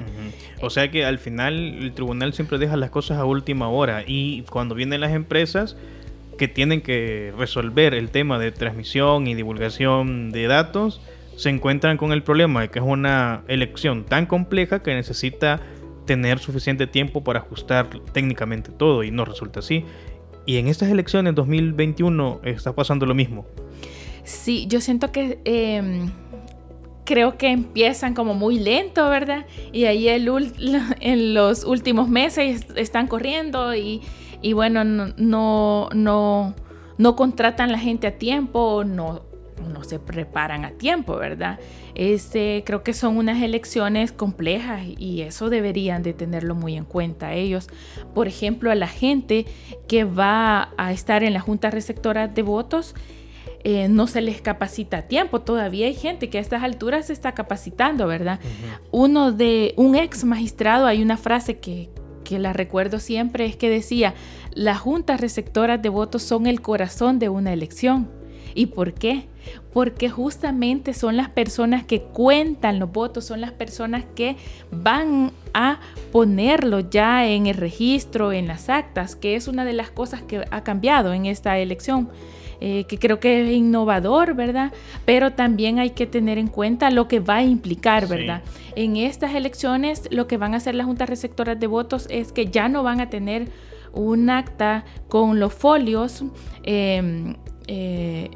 [0.61, 4.43] O sea que al final el tribunal siempre deja las cosas a última hora y
[4.43, 5.75] cuando vienen las empresas
[6.37, 11.01] que tienen que resolver el tema de transmisión y divulgación de datos,
[11.35, 15.61] se encuentran con el problema de que es una elección tan compleja que necesita
[16.05, 19.83] tener suficiente tiempo para ajustar técnicamente todo y no resulta así.
[20.45, 23.47] Y en estas elecciones 2021 está pasando lo mismo.
[24.29, 26.11] Sí, yo siento que em,
[27.03, 29.47] creo que empiezan como muy lento, ¿verdad?
[29.71, 30.07] Y ahí
[30.99, 34.03] en los últimos meses están corriendo y,
[34.53, 36.53] bueno, no, no,
[36.99, 39.23] no, contratan la gente a tiempo, no,
[39.73, 41.59] no se preparan a tiempo, ¿verdad?
[41.95, 47.33] Este, creo que son unas elecciones complejas y eso deberían de tenerlo muy en cuenta
[47.33, 47.67] ellos.
[48.13, 49.47] Por ejemplo, a la gente
[49.87, 52.93] que va a estar en la Junta Receptora de Votos,
[53.63, 55.41] eh, no se les capacita a tiempo.
[55.41, 58.39] Todavía hay gente que a estas alturas se está capacitando, ¿verdad?
[58.91, 61.89] Uno de un ex magistrado, hay una frase que,
[62.23, 64.13] que la recuerdo siempre, es que decía,
[64.53, 68.09] las juntas receptoras de votos son el corazón de una elección.
[68.55, 69.27] ¿Y por qué?
[69.73, 74.37] Porque justamente son las personas que cuentan los votos, son las personas que
[74.71, 75.79] van a
[76.11, 80.45] ponerlo ya en el registro, en las actas, que es una de las cosas que
[80.49, 82.09] ha cambiado en esta elección.
[82.61, 84.73] Eh, que creo que es innovador, ¿verdad?
[85.05, 88.43] Pero también hay que tener en cuenta lo que va a implicar, ¿verdad?
[88.75, 92.47] En estas elecciones lo que van a hacer las juntas receptoras de votos es que
[92.47, 93.47] ya no van a tener
[93.93, 96.23] un acta con los folios.
[96.63, 97.35] Em,
[97.67, 98.29] eh,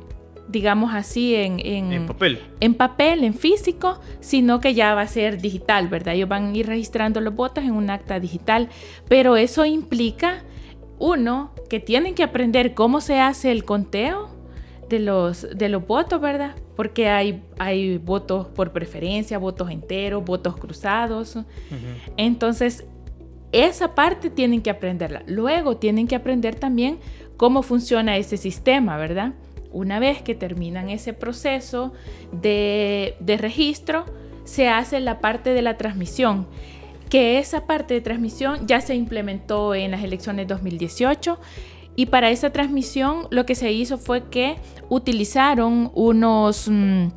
[0.48, 2.40] digamos así, en, en, papel.
[2.60, 6.14] En papel, en físico, sino que ya va a ser digital, ¿verdad?
[6.14, 8.70] Ellos van a ir registrando los votos en un acta digital,
[9.08, 10.44] pero eso implica
[11.04, 14.30] uno, que tienen que aprender cómo se hace el conteo
[14.88, 16.56] de los, de los votos, ¿verdad?
[16.78, 21.38] Porque hay, hay votos por preferencia, votos enteros, votos cruzados.
[22.16, 22.86] Entonces,
[23.52, 25.24] esa parte tienen que aprenderla.
[25.28, 27.00] Luego tienen que aprender también
[27.36, 29.34] cómo funciona ese sistema, ¿verdad?
[29.74, 31.92] Una vez que terminan ese proceso
[32.32, 34.06] de, de registro,
[34.46, 36.48] se hace la parte de la transmisión
[37.14, 41.40] que esa parte de transmisión ya se implementó en las elecciones 2018
[41.96, 44.56] y para esa transmisión lo que se hizo fue que
[44.90, 47.10] utilizaron unos, mm,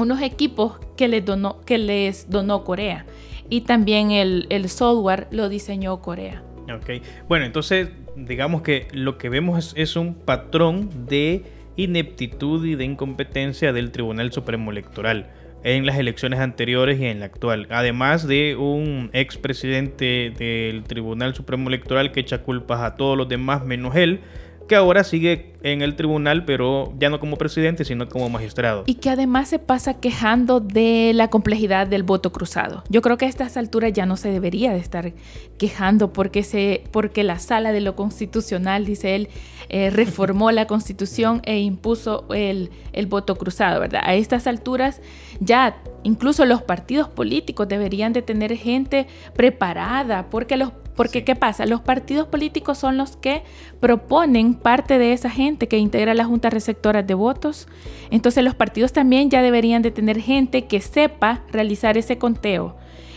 [0.00, 3.06] unos equipos que les, donó, que les donó Corea
[3.48, 6.42] y también el, software lo diseñó Corea.
[6.74, 11.44] Ok, bueno, entonces digamos que lo que vemos es un patrón de
[11.76, 15.30] ineptitud y de incompetencia del Tribunal Supremo Electoral
[15.64, 17.66] en las elecciones anteriores y en la actual.
[17.70, 23.64] Además de un expresidente del Tribunal Supremo Electoral que echa culpas a todos los demás
[23.64, 24.20] menos él,
[24.68, 28.84] que ahora sigue en el tribunal, pero ya no como presidente, sino como magistrado.
[28.86, 32.84] Y que además se pasa quejando de la complejidad del voto cruzado.
[32.88, 35.12] Yo creo que a estas alturas ya no se debería de estar
[35.58, 39.28] quejando porque, se, porque la sala de lo constitucional, dice él,
[39.70, 44.02] eh, reformó la constitución e impuso el, el voto cruzado, ¿verdad?
[44.04, 45.00] A estas alturas
[45.40, 51.64] ya incluso los partidos políticos deberían de tener gente preparada porque los porque ¿qué pasa?
[51.64, 53.44] Los partidos políticos son los que
[53.78, 57.68] proponen parte de esa gente que integra las juntas receptoras de votos.
[58.10, 62.74] Entonces los partidos también ya deberían de tener gente que sepa realizar ese conteo.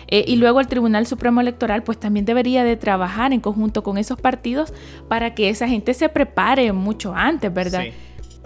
[0.08, 3.98] Eh, y luego el Tribunal Supremo Electoral pues también debería de trabajar en conjunto con
[3.98, 4.76] esos partidos
[5.08, 7.86] para que esa gente se prepare mucho antes, ¿verdad?
[7.86, 7.94] Sí.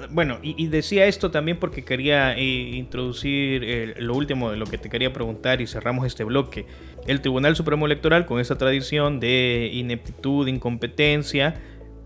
[0.10, 4.77] Bueno, y, decía esto también porque quería eh, introducir eh, lo último de lo que
[4.77, 6.65] te quería preguntar y cerramos este bloque.
[7.08, 11.62] El Tribunal Supremo Electoral, con esa tradición de ineptitud, incompetencia,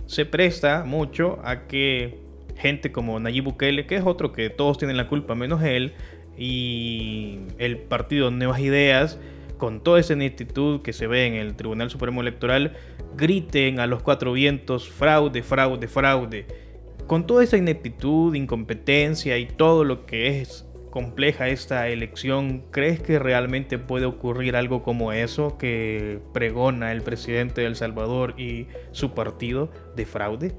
[0.06, 2.20] se presta mucho a que
[2.58, 5.94] gente como Nayib Bukele, que es otro que todos tienen la culpa menos él,
[6.38, 9.20] y el partido Nuevas Ideas,
[9.58, 12.74] con toda esa ineptitud que se ve en el Tribunal Supremo Electoral,
[13.18, 16.69] griten a los cuatro vientos fraude, fraude, fraude
[17.10, 23.18] con toda esa ineptitud, incompetencia y todo lo que es compleja esta elección, ¿crees que
[23.18, 29.16] realmente puede ocurrir algo como eso que pregona el presidente de El Salvador y su
[29.16, 30.56] partido de fraude?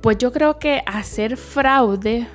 [0.00, 2.26] Pues yo creo que hacer fraude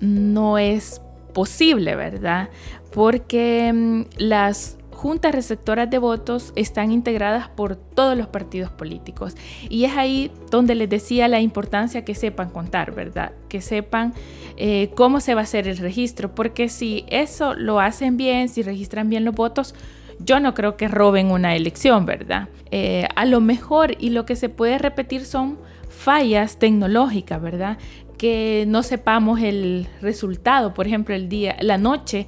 [0.00, 1.00] no es
[1.32, 2.50] posible, ¿verdad?
[2.90, 9.36] Porque mm, las juntas receptoras de votos están integradas por todos los partidos políticos.
[9.70, 13.30] Y es ahí donde les decía la importancia que sepan contar, ¿verdad?
[13.48, 14.14] Que sepan
[14.56, 18.62] eh, cómo se va a hacer el registro, porque si eso lo hacen bien, si
[18.62, 19.76] registran bien los votos,
[20.18, 22.48] yo no creo que roben una elección, ¿verdad?
[22.72, 25.56] Eh, a lo mejor y lo que se puede repetir son
[25.88, 27.78] fallas tecnológicas, ¿verdad?
[28.18, 32.26] Que no sepamos el resultado, por ejemplo, el día, la noche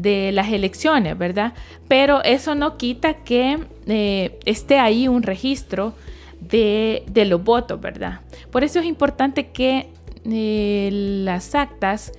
[0.00, 1.54] de las elecciones, ¿verdad?
[1.88, 5.94] Pero eso no quita que eh, esté ahí un registro
[6.40, 8.20] de, los votos, ¿verdad?
[8.50, 9.88] Por eso es importante que
[10.24, 10.88] eh,
[11.24, 12.12] las actas,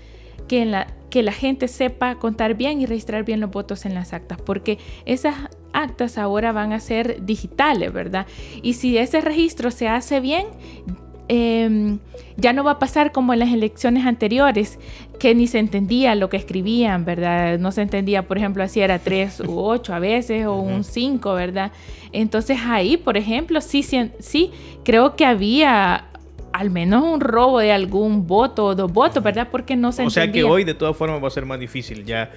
[0.47, 4.13] que, la, que la gente sepa contar bien y registrar bien los votos en las
[4.13, 5.35] actas, porque esas
[5.73, 8.27] actas ahora van a ser digitales, ¿verdad?
[8.61, 10.45] Y si ese registro se hace bien,
[11.27, 11.99] Em,
[12.35, 14.79] ya no va a pasar como en las elecciones anteriores,
[15.19, 17.59] que ni se entendía lo que escribían, ¿verdad?
[17.59, 21.33] No se entendía, por ejemplo, si era 3 u 8 a veces o un 5,
[21.33, 21.71] ¿verdad?
[22.11, 24.51] Entonces ahí, por ejemplo, sí, sí, sí,
[24.83, 26.05] creo que había
[26.53, 29.47] al menos un robo de algún voto o dos votos, ¿verdad?
[29.49, 32.03] Porque no se O sea que hoy de todas formas va a ser más difícil
[32.03, 32.31] ya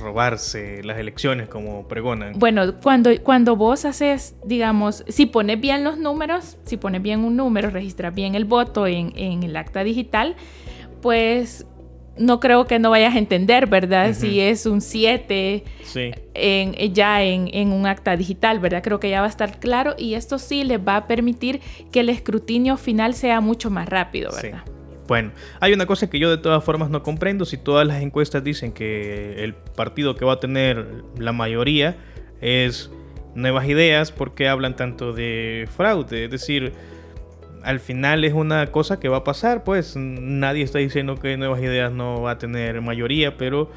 [0.00, 2.38] robarse las elecciones como pregonan.
[2.38, 7.36] Bueno, cuando, cuando vos haces, digamos, si pones bien los números, si pones bien un
[7.36, 10.36] número, registras bien el voto en, el acta digital,
[11.02, 11.66] pues
[12.16, 14.14] no creo que no vayas a entender, ¿verdad?
[14.14, 15.64] Si es un 7
[16.34, 18.82] en, ya en, en, un acta digital, ¿verdad?
[18.82, 21.60] Creo que ya va a estar claro y esto sí les va a permitir
[21.92, 24.64] que el escrutinio final sea mucho más rápido, ¿verdad?
[25.10, 27.44] Bueno, hay una cosa que yo de todas formas no comprendo.
[27.44, 31.96] Si todas las encuestas dicen que el partido que va a tener la mayoría
[32.40, 32.92] es
[33.34, 36.26] Nuevas Ideas, ¿por qué hablan tanto de fraude?
[36.26, 36.74] Es decir,
[37.64, 41.60] al final es una cosa que va a pasar, pues nadie está diciendo que Nuevas
[41.60, 43.68] Ideas no va a tener mayoría, pero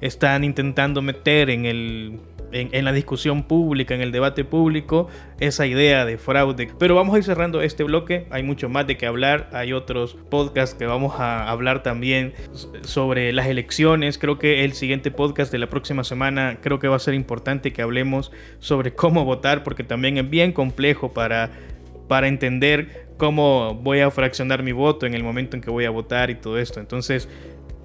[0.00, 2.18] están intentando meter en el
[2.52, 5.08] en, la discusión pública, en el debate público,
[5.40, 6.70] esa idea de fraude.
[6.78, 10.16] Pero vamos a ir cerrando este bloque, hay mucho más de qué hablar, hay otros
[10.30, 12.34] podcasts que vamos a hablar también
[12.82, 16.96] sobre las elecciones, creo que el siguiente podcast de la próxima semana creo que va
[16.96, 21.50] a ser importante que hablemos sobre cómo votar, porque también es bien complejo para,
[22.08, 25.90] para entender cómo voy a fraccionar mi voto en el momento en que voy a
[25.90, 26.80] votar y todo esto.
[26.80, 27.28] Entonces,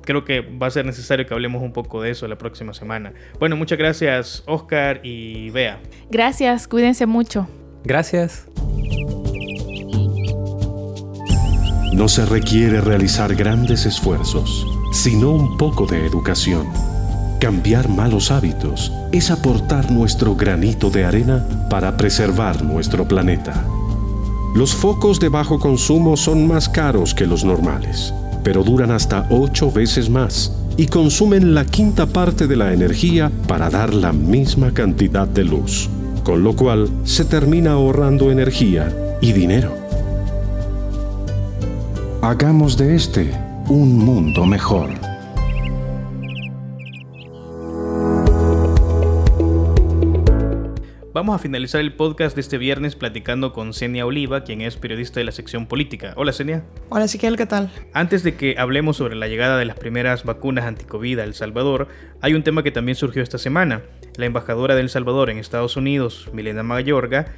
[0.08, 3.14] creo que va a ser necesario que hablemos un poco de eso la próxima semana.
[3.40, 5.80] Bueno, muchas gracias Oscar y Bea.
[6.10, 7.48] Gracias, cuídense mucho.
[7.84, 8.48] Gracias.
[11.94, 16.68] No se requiere realizar grandes esfuerzos, sino un poco de educación.
[17.42, 23.66] Cambiar malos hábitos es aportar nuestro granito de arena para preservar nuestro planeta.
[24.56, 28.14] Los focos de bajo consumo son más caros que los normales
[28.48, 33.70] pero duran hasta ocho veces más y consumen la quinta parte de la energía para
[33.70, 35.90] dar la misma cantidad de luz,
[36.24, 39.76] con lo cual se termina ahorrando energía y dinero.
[42.22, 45.07] Hagamos de este un mundo mejor.
[51.18, 55.20] Vamos a finalizar el podcast de este viernes platicando con Senia Oliva, quien es periodista
[55.20, 56.14] de la sección política.
[56.16, 56.64] Hola Senia.
[56.90, 57.72] Hola Ezequiel, ¿qué tal?
[57.92, 61.88] Antes de que hablemos sobre la llegada de las primeras vacunas anticovid a El Salvador,
[62.22, 63.82] hay un tema que también surgió esta semana.
[64.16, 67.34] La embajadora de El Salvador en Estados Unidos, Milena Mayorga,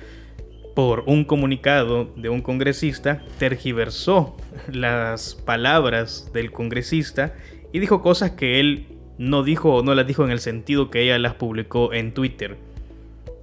[0.76, 4.36] por un comunicado de un congresista, tergiversó
[4.70, 7.34] las palabras del congresista
[7.72, 8.88] y dijo cosas que él
[9.18, 12.58] no dijo o no las dijo en el sentido que ella las publicó en Twitter.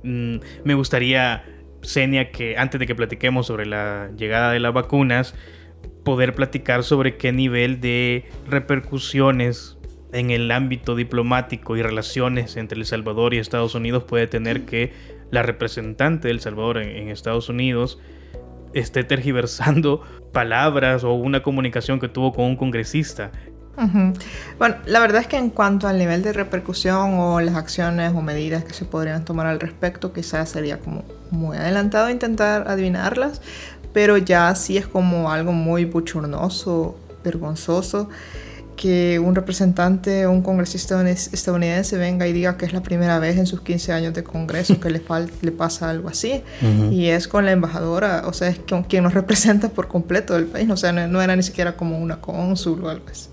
[0.07, 1.45] Mm, me gustaría,
[1.83, 5.35] Senia, que antes de que platiquemos sobre la llegada de las vacunas,
[6.05, 9.77] poder platicar sobre qué nivel de repercusiones
[10.13, 14.93] en el ámbito diplomático y relaciones entre El Salvador y Estados Unidos puede tener que
[15.33, 17.99] la representante de Salvador en, Estados Unidos
[18.73, 20.03] esté tergiversando
[20.33, 23.33] palabras o una comunicación que tuvo con un congresista.
[24.59, 28.23] Bueno, la verdad es que en cuanto al nivel de repercusión o las acciones o
[28.23, 33.43] medidas que se podrían tomar al respecto, quizás sería como muy adelantado intentar adivinarlas,
[33.93, 38.09] pero ya sí es como algo muy buchurnoso, vergonzoso
[38.77, 43.39] que un representante o un congresista estadounidense venga y diga que es la primera vez
[43.39, 45.03] en sus 15 años de Congreso que le,
[45.43, 46.43] le pasa algo así.
[46.91, 50.47] Y es con la embajadora, o sea, es con quien nos representa por completo del
[50.47, 53.29] país, o sea, no, era ni siquiera como una cónsul o algo así.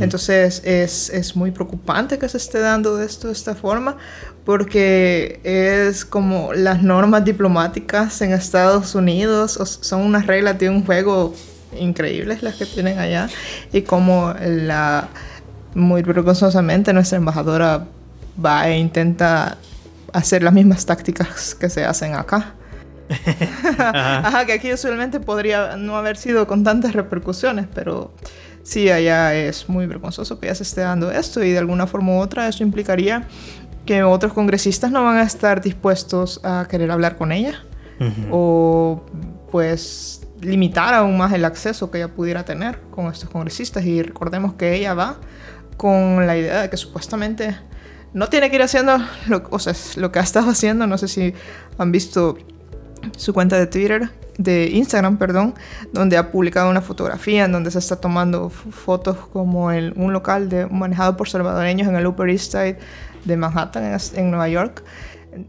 [0.00, 3.96] Entonces es, es, muy preocupante que se esté dando esto de esta forma,
[4.44, 11.34] porque es como las normas diplomáticas en Estados Unidos son unas reglas de un juego
[11.78, 13.28] increíbles las que tienen allá
[13.72, 15.08] y como la
[15.74, 17.86] muy vergonzosamente nuestra embajadora
[18.44, 19.58] va e intenta
[20.12, 22.54] hacer las mismas tácticas que se hacen acá.
[23.78, 24.46] Ajá.
[24.46, 28.12] que aquí usualmente podría no haber sido con tantas repercusiones, pero
[28.62, 32.12] sí, allá es muy vergonzoso que ya se esté dando esto y de alguna forma
[32.12, 33.26] u otra eso implicaría
[33.84, 37.64] que otros congresistas no van a estar dispuestos a querer hablar con ella
[38.30, 39.04] o
[39.50, 43.84] pues limitar aún más el acceso que ella pudiera tener con estos congresistas.
[43.84, 45.16] Y recordemos que ella va
[45.76, 47.56] con la idea de que supuestamente
[48.12, 50.86] no tiene que ir haciendo lo, o sea, lo que ha estado haciendo.
[50.86, 51.34] No sé si
[51.78, 52.36] han visto
[53.16, 55.54] su cuenta de Twitter, de Instagram, perdón,
[55.92, 60.48] donde ha publicado una fotografía en donde se está tomando fotos como en un local
[60.48, 62.78] de, manejado por salvadoreños en el Upper East Side
[63.24, 64.82] de Manhattan, en, en Nueva York.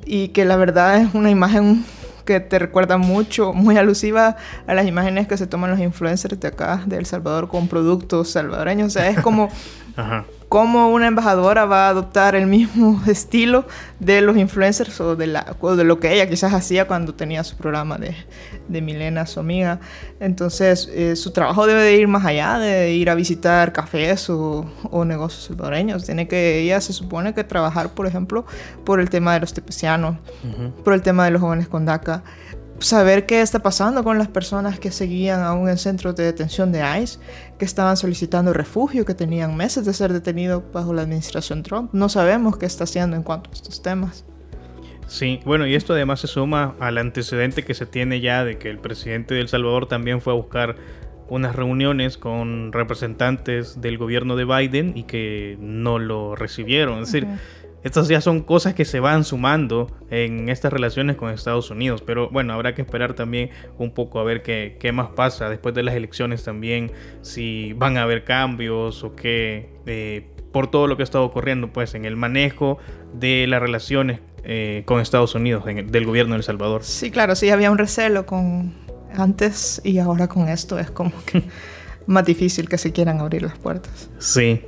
[0.05, 1.83] Y que la verdad es una imagen
[2.23, 6.47] que te recuerda mucho, muy alusiva a las imágenes que se toman los influencers de
[6.47, 8.87] acá, de El Salvador, con productos salvadoreños.
[8.87, 9.49] O sea, es como
[10.51, 13.65] cómo una embajadora va a adoptar el mismo estilo
[14.01, 17.55] de los influencers o de, la, de lo que ella quizás hacía cuando tenía su
[17.55, 18.13] programa de,
[18.67, 19.79] de Milena, su amiga.
[20.19, 24.69] Entonces, eh, su trabajo debe de ir más allá de ir a visitar cafés o,
[24.89, 26.03] o, negocios salvadoreños.
[26.03, 28.45] Tiene que, ella se supone que trabajar, por ejemplo,
[28.83, 30.17] por el tema de los tepecianos,
[30.83, 32.23] por el tema de los jóvenes con DACA
[32.83, 36.83] saber qué está pasando con las personas que seguían aún en centros de detención de
[37.01, 37.19] ICE,
[37.57, 41.93] que estaban solicitando refugio, que tenían meses de ser detenidos bajo la administración Trump.
[41.93, 44.25] No sabemos qué está haciendo en cuanto a estos temas.
[45.07, 48.69] Sí, bueno, y esto además se suma al antecedente que se tiene ya de que
[48.69, 50.77] el presidente de El Salvador también fue a buscar
[51.31, 57.03] unas reuniones con representantes del gobierno de Biden y que no lo recibieron.
[57.03, 57.27] Es decir,
[57.83, 62.29] estas ya son cosas que se van sumando en estas relaciones con Estados Unidos, pero
[62.29, 65.83] bueno, habrá que esperar también un poco a ver qué, qué más pasa después de
[65.83, 71.03] las elecciones también, si van a haber cambios o qué, eh, por todo lo que
[71.03, 72.77] ha estado ocurriendo pues en el manejo
[73.13, 76.83] de las relaciones eh, con Estados Unidos, del gobierno de El Salvador.
[76.83, 78.73] Sí, claro, sí, había un recelo con
[79.13, 81.43] antes y ahora con esto es como que
[82.07, 84.09] más difícil que se quieran abrir las puertas.
[84.19, 84.61] Sí,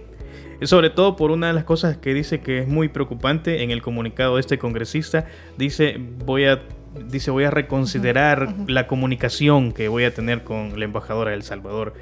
[0.66, 3.82] sobre todo por una de las cosas que dice que es muy preocupante en el
[3.82, 5.26] comunicado de este congresista,
[5.57, 6.61] dice voy a
[7.07, 11.43] dice voy a reconsiderar la comunicación que voy a tener con la embajadora de El
[11.43, 11.93] Salvador.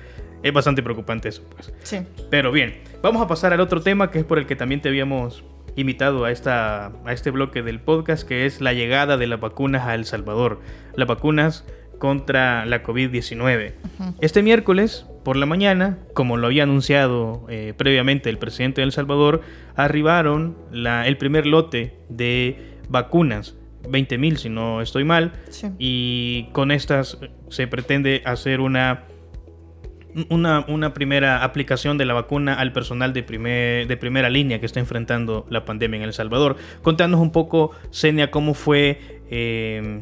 [0.43, 1.71] Es bastante preocupante eso, pues.
[1.83, 1.99] Sí.
[2.29, 4.89] Pero bien, vamos a pasar al otro tema que es por el que también te
[4.89, 5.43] habíamos
[5.75, 9.87] invitado a, esta, a este bloque del podcast, que es la llegada de las vacunas
[9.87, 10.59] a El Salvador.
[10.95, 11.65] Las vacunas
[11.99, 13.73] contra la COVID-19.
[14.19, 18.91] Este miércoles, por la mañana, como lo había anunciado eh, previamente el presidente de El
[18.91, 19.41] Salvador,
[19.75, 23.55] arribaron el primer lote de vacunas.
[23.83, 25.33] 20.000 si no estoy mal.
[25.79, 27.17] Y con estas
[27.49, 29.05] se pretende hacer una,
[30.29, 34.65] una, una, primera aplicación de la vacuna al personal de, primer, de primera línea que
[34.65, 36.57] está enfrentando la pandemia en El Salvador.
[36.83, 39.21] Contanos un poco, Senia, cómo fue...
[39.29, 40.01] Eh,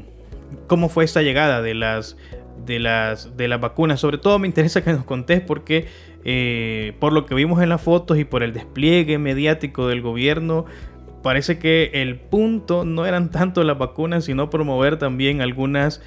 [0.68, 2.18] cómo fue esta llegada de las,
[2.66, 4.00] de las, de las vacunas.
[4.00, 5.88] Sobre todo me interesa que nos contés porque
[6.24, 10.66] eh, por lo que vimos en las fotos y por el despliegue mediático del gobierno,
[11.24, 16.02] parece que el punto no eran tanto las vacunas, sino promover también algunas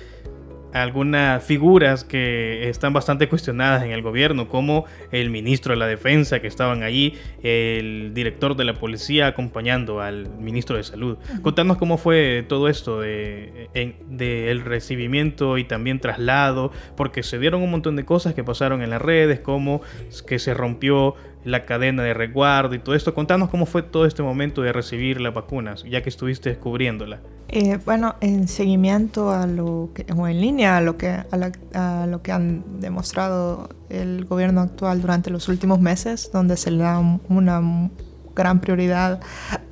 [0.73, 6.41] algunas figuras que están bastante cuestionadas en el gobierno, como el ministro de la Defensa
[6.41, 11.19] que estaban allí, el director de la policía acompañando al ministro de Salud.
[11.43, 17.71] Contanos cómo fue todo esto de, el recibimiento y también traslado, porque se dieron un
[17.71, 19.83] montón de cosas que pasaron en las redes, como
[20.27, 21.15] que se rompió
[21.45, 23.15] la cadena de resguardo y todo esto.
[23.15, 27.21] Contanos cómo fue todo este momento de recibir las vacunas, ya que estuviste descubriéndola.
[27.49, 32.23] Eh, bueno, en seguimiento a lo que, o en línea a lo que, a, lo
[32.23, 37.91] que han demostrado el gobierno actual durante los últimos meses, donde se le da una
[38.35, 39.21] gran prioridad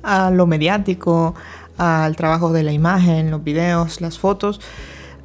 [0.03, 1.33] a lo mediático,
[1.77, 4.61] al trabajo de la imagen, los videos, las fotos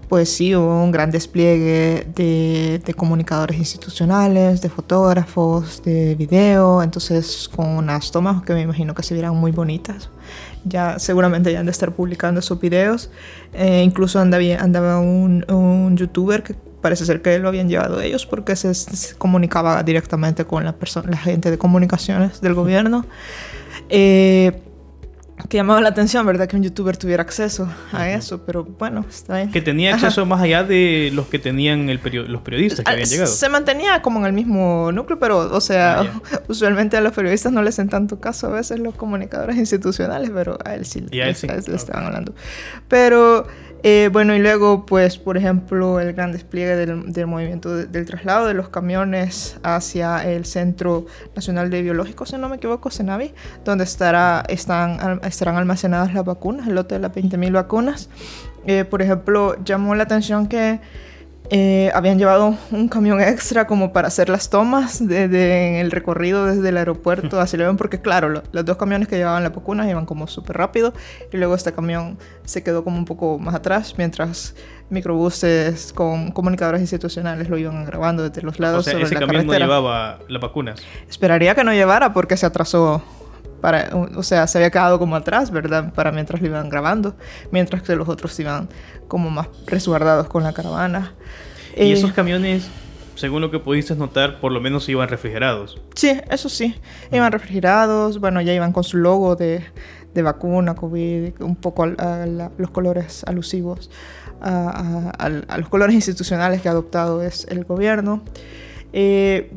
[0.09, 7.67] pues sí hubo un gran despliegue de, comunicadores institucionales, de fotógrafos, de video, entonces con
[7.69, 10.11] unas tomas que me imagino que se vieran muy bonitas.
[10.65, 13.11] Ya seguramente ya han de estar publicando esos videos.
[13.53, 18.27] Eh, incluso andaba, andaba un, un, youtuber que parece ser que lo habían llevado ellos
[18.27, 18.73] porque se,
[19.17, 20.75] comunicaba directamente con la,
[21.09, 23.05] la gente de comunicaciones del gobierno.
[23.89, 24.66] Eh,
[25.49, 26.49] que llamaba la atención, ¿verdad?
[26.49, 29.53] Que un youtuber tuviera acceso a eso, pero bueno, está bien.
[29.53, 33.31] Que tenía acceso más allá de los que tenían el los periodistas que habían llegado.
[33.31, 37.53] Se mantenía como en el mismo núcleo, pero, o sea, ah, usualmente a los periodistas
[37.53, 41.29] no les hacen tanto caso a veces los comunicadores institucionales, pero a él sí, a
[41.29, 41.47] él sí.
[41.47, 42.35] le estaban hablando.
[42.89, 43.47] Pero
[43.89, 48.55] eh, bueno, y luego, pues, por ejemplo, el gran despliegue del, movimiento del traslado de
[48.55, 51.07] los camiones hacia el Centro
[51.37, 53.33] Nacional de Biológicos, si no me equivoco, CENAVI,
[53.65, 58.09] donde estará, están, estarán almacenadas las vacunas, el lote de las 20.000 vacunas.
[58.67, 60.81] Eh, por ejemplo, llamó la atención que
[61.51, 66.47] eh, habían llevado un camión extra como para hacer las tomas de, en el recorrido
[66.47, 70.07] desde el aeropuerto a León, porque claro, los dos camiones que llevaban la vacunas iban
[70.07, 70.93] como súper rápido
[71.33, 74.55] y luego este camión se quedó como un poco más atrás mientras
[74.91, 78.87] microbuses con comunicadores institucionales lo iban grabando desde los lados.
[78.87, 80.81] O sea, ese camión no llevaba las vacunas.
[81.09, 83.03] Esperaría que no llevara porque se atrasó
[83.61, 85.93] para, o sea, se había quedado como atrás, ¿verdad?
[85.93, 87.17] Para mientras lo iban grabando,
[87.51, 88.69] mientras que los otros iban
[89.09, 91.15] como más resguardados con la caravana.
[91.77, 92.69] Y esos eh, camiones,
[93.15, 95.81] según lo que pudiste notar, por lo menos iban refrigerados.
[95.95, 96.75] Sí, eso sí,
[97.13, 99.65] iban refrigerados, bueno, ya iban con su logo de,
[100.15, 102.27] de vacuna, COVID, un poco a,
[102.57, 103.91] los colores alusivos
[104.41, 108.23] a, a, los colores institucionales que ha adoptado es el gobierno.
[108.93, 109.53] Eh,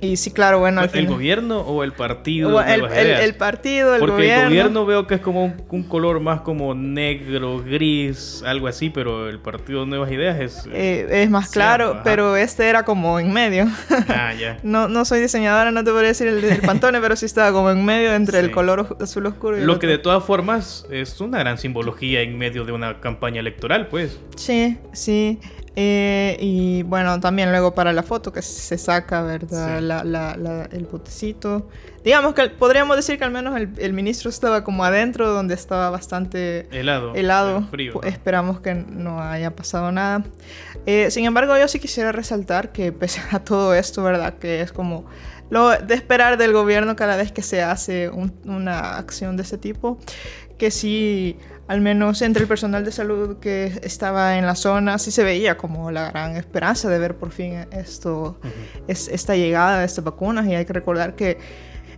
[0.00, 0.82] y sí, claro, bueno.
[0.92, 2.60] ¿El gobierno o el partido?
[2.62, 4.42] el, el, partido, el Porque gobierno.
[4.42, 8.90] Porque el gobierno veo que es como un, color más como negro, gris, algo así,
[8.90, 10.68] pero el partido Nuevas Ideas es.
[10.72, 13.66] Eh, es más claro, pero este era como en medio.
[14.08, 14.58] Ah, ya.
[14.62, 17.70] no, no soy diseñadora, no te podría decir el, del Pantone, pero sí estaba como
[17.70, 21.38] en medio entre el color azul oscuro y Lo que de todas formas es una
[21.38, 24.20] gran simbología en medio de una campaña electoral, pues.
[24.36, 25.40] Sí, sí.
[25.80, 29.78] Eh, y bueno, también luego para la foto que se saca, ¿verdad?
[30.72, 31.68] el botecito.
[32.02, 36.66] Digamos que podríamos decir que al menos el, ministro estaba como adentro, donde estaba bastante
[36.76, 37.14] helado.
[37.14, 37.68] helado.
[37.70, 40.24] Frío, Esperamos que no haya pasado nada.
[40.84, 44.34] Eh, sin embargo, yo sí quisiera resaltar que pese a todo esto, ¿verdad?
[44.34, 45.06] Que es como
[45.48, 50.00] lo de esperar del gobierno cada vez que se hace una acción de ese tipo,
[50.58, 51.38] que sí
[51.68, 55.58] al menos entre el personal de salud que estaba en la zona, sí se veía
[55.58, 58.40] como la gran esperanza de ver por fin esto,
[58.88, 60.46] es, esta llegada de estas vacunas.
[60.46, 61.36] Y hay que recordar que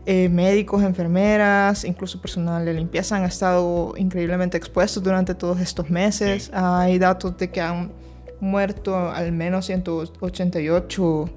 [0.07, 6.51] eh, médicos, enfermeras, incluso personal de limpieza han estado increíblemente expuestos durante todos estos meses.
[6.53, 7.93] Hay datos de que han
[8.41, 11.31] muerto al menos 188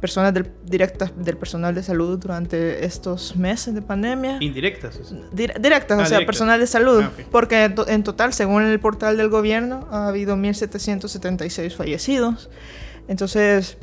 [0.00, 4.38] personas del, directas del personal de salud durante estos meses de pandemia.
[4.40, 5.00] Indirectas.
[5.32, 7.02] directas, o ah, sea, personal de salud.
[7.04, 12.50] Ah, porque en, total, según el portal del gobierno, ha habido 1.776 fallecidos.
[13.08, 13.78] Entonces,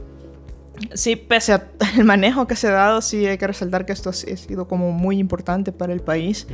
[0.93, 1.63] sí, pese al
[2.03, 5.17] manejo que se ha dado, sí hay que resaltar que esto ha sido como muy
[5.17, 6.47] importante para el país.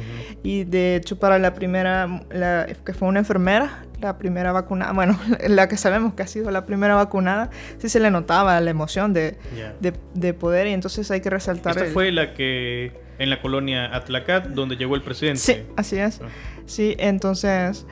[0.43, 5.19] Y de hecho, para la primera, la, que fue una enfermera, la primera vacunada, bueno,
[5.47, 9.13] la que sabemos que ha sido la primera vacunada, sí se le notaba la emoción
[9.13, 9.37] de,
[9.79, 11.77] de, poder y entonces hay que resaltar...
[11.77, 15.39] Esta fue la que en la colonia Atlacat, donde llegó el presidente.
[15.39, 16.19] Sí, así es.
[16.21, 16.27] Ah.
[16.65, 17.85] Sí, entonces,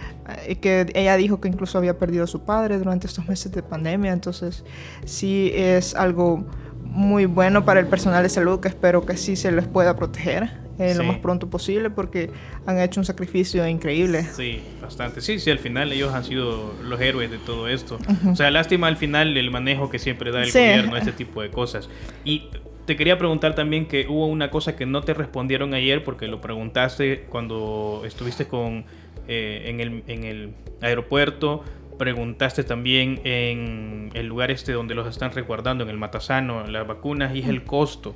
[0.48, 3.62] eh, que ella dijo que incluso había perdido a su padre durante estos meses de
[3.64, 4.64] pandemia, entonces
[5.06, 6.46] sí es algo
[6.84, 10.50] muy bueno para el personal de salud que espero que sí se les pueda proteger
[10.80, 11.08] eh, lo Sí.
[11.08, 12.32] más pronto posible porque
[12.66, 14.24] han hecho un sacrificio increíble.
[14.24, 15.20] Sí, bastante.
[15.20, 18.00] Sí, sí, al final ellos han sido los héroes de todo esto.
[18.32, 20.58] O sea, lástima al final el manejo que siempre da el Sí.
[20.60, 21.90] gobierno, este tipo de cosas.
[22.24, 22.48] Y
[22.90, 26.42] te quería preguntar también que hubo una cosa que no te respondieron ayer porque lo
[26.42, 28.84] preguntaste cuando estuviste con
[29.28, 31.64] eh, en, el, en el aeropuerto.
[32.00, 37.36] Preguntaste también en el lugar este donde los están resguardando, en el Matasano, las vacunas,
[37.36, 38.16] y es el costo.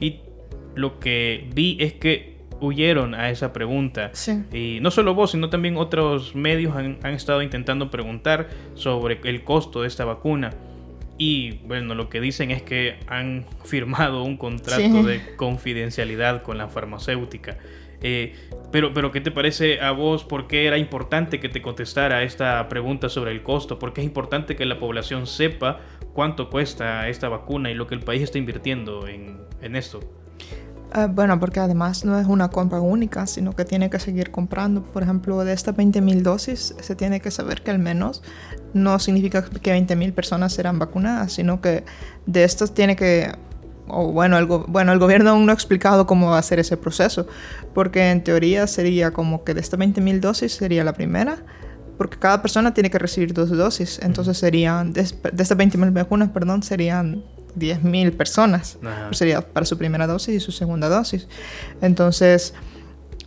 [0.00, 0.20] Y
[0.74, 4.08] lo que vi es que huyeron a esa pregunta.
[4.14, 4.42] Sí.
[4.54, 9.44] Y no solo vos, sino también otros medios han, han estado intentando preguntar sobre el
[9.44, 10.54] costo de esta vacuna.
[11.16, 15.02] Y bueno, lo que dicen es que han firmado un contrato Sí.
[15.02, 17.58] de confidencialidad con la farmacéutica.
[18.06, 18.34] Eh,
[18.70, 20.24] pero, pero, ¿qué te parece a vos?
[20.24, 23.78] ¿Por qué era importante que te contestara esta pregunta sobre el costo?
[23.78, 25.80] ¿Por qué es importante que la población sepa
[26.12, 30.00] cuánto cuesta esta vacuna y lo que el país está invirtiendo en, en esto?
[30.96, 34.84] Ah, bueno, porque además no es una compra única, sino que tiene que seguir comprando.
[34.84, 38.22] Por ejemplo, de estas 20.000 dosis, se tiene que saber que al menos
[38.74, 41.84] no significa que 20.000 personas serán vacunadas, sino que
[42.26, 43.32] de estas tiene que...
[43.88, 46.76] O bueno, el, bueno, el gobierno aún no ha explicado cómo va a ser ese
[46.76, 47.26] proceso,
[47.74, 51.38] porque en teoría sería como que de estas 20.000 dosis sería la primera,
[51.98, 56.28] porque cada persona tiene que recibir dos dosis, entonces serían, de, de estas 20.000 vacunas,
[56.28, 57.24] perdón, serían
[57.56, 58.78] 10.000 personas.
[58.82, 59.08] Ajá.
[59.12, 61.28] Sería para su primera dosis y su segunda dosis.
[61.82, 62.54] Entonces,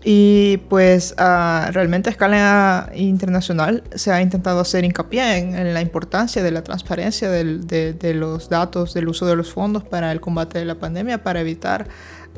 [0.04, 5.82] y pues ah, realmente a escala internacional se ha intentado hacer hincapié en, en la
[5.82, 10.12] importancia de la transparencia del- de, de los datos, del uso de los fondos para
[10.12, 11.88] el combate de la pandemia, para evitar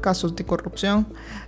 [0.01, 1.05] casos de corrupción.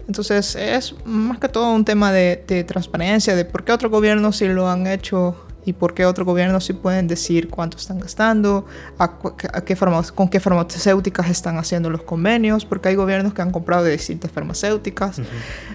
[0.07, 4.35] Entonces es más que todo un tema de, de transparencia, de por qué otros gobiernos
[4.37, 8.65] sí lo han hecho y por qué otros gobiernos sí pueden decir cuánto están gastando,
[8.97, 9.19] a,
[9.53, 9.75] a qué
[10.15, 14.31] con qué farmacéuticas están haciendo los convenios, porque hay gobiernos que han comprado de distintas
[14.31, 15.21] farmacéuticas.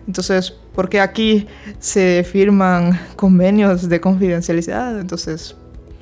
[0.06, 1.46] Entonces, ¿por qué aquí
[1.78, 5.00] se firman convenios de confidencialidad?
[5.00, 5.56] Entonces,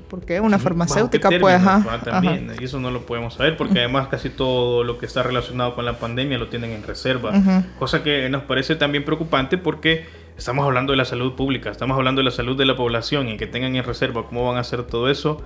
[0.09, 2.01] ¿por qué una ¿Bajo farmacéutica términos, ajá, va?
[2.01, 2.63] También, ajá.
[2.63, 5.85] y eso no lo podemos saber porque además casi todo lo que está relacionado con
[5.85, 7.65] la pandemia lo tienen en reserva, Ujú.
[7.79, 12.21] cosa que nos parece también preocupante porque estamos hablando de la salud pública, estamos hablando
[12.21, 14.85] de la salud de la población y que tengan en reserva cómo van a hacer
[14.85, 15.43] todo eso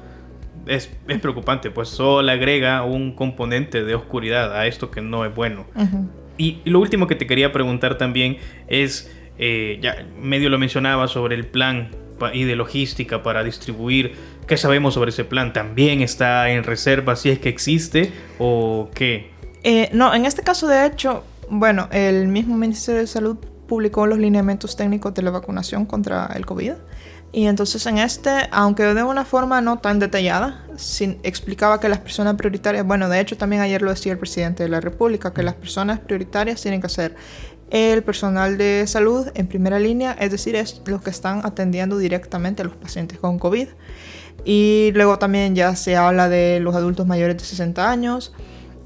[0.68, 5.34] es, es preocupante, pues solo agrega un componente de oscuridad a esto que no es
[5.34, 5.66] bueno.
[5.74, 6.08] Ujú.
[6.36, 11.08] Y, y lo último que te quería preguntar también es, eh, ya medio lo mencionaba
[11.08, 11.90] sobre el plan
[12.32, 14.12] y de logística para distribuir.
[14.46, 15.52] ¿Qué sabemos sobre ese plan?
[15.52, 19.30] ¿También está en reserva si es que existe o qué?
[19.62, 23.36] Eh, no, en este caso, de hecho, bueno, el mismo Ministerio de Salud
[23.68, 26.72] publicó los lineamientos técnicos de la vacunación contra el COVID.
[27.30, 31.98] Y entonces en este, aunque de una forma no tan detallada, sin- explicaba que las
[31.98, 35.42] personas prioritarias, bueno, de hecho también ayer lo decía el presidente de la República, que
[35.42, 37.14] las personas prioritarias tienen que ser
[37.70, 42.62] el personal de salud en primera línea, es decir, es los que están atendiendo directamente
[42.62, 43.68] a los pacientes con COVID.
[44.46, 48.32] Y luego también ya se habla de los adultos mayores de 60 años,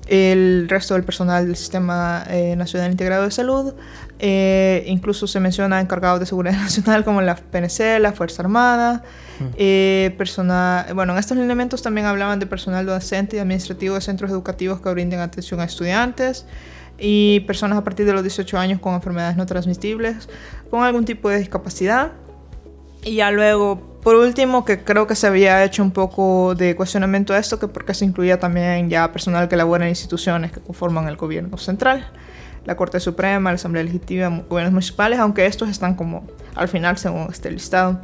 [0.08, 3.74] el resto del personal del Sistema eh, Nacional Integrado de Salud,
[4.24, 9.02] eh, incluso se menciona encargados de seguridad nacional como la PNC, la Fuerza Armada,
[9.56, 14.30] eh, personal, bueno, en estos elementos también hablaban de personal docente y administrativo de centros
[14.30, 16.46] educativos que brinden atención a estudiantes
[17.00, 20.28] y personas a partir de los 18 años con enfermedades no transmisibles,
[20.70, 22.12] con algún tipo de discapacidad.
[23.02, 27.34] Y ya luego, por último, que creo que se había hecho un poco de cuestionamiento
[27.34, 31.08] a esto, que porque se incluía también ya personal que labora en instituciones que conforman
[31.08, 32.06] el gobierno central,
[32.64, 37.28] la Corte Suprema, la Asamblea Legislativa, gobiernos municipales, aunque estos están como al final según
[37.30, 38.00] este listado.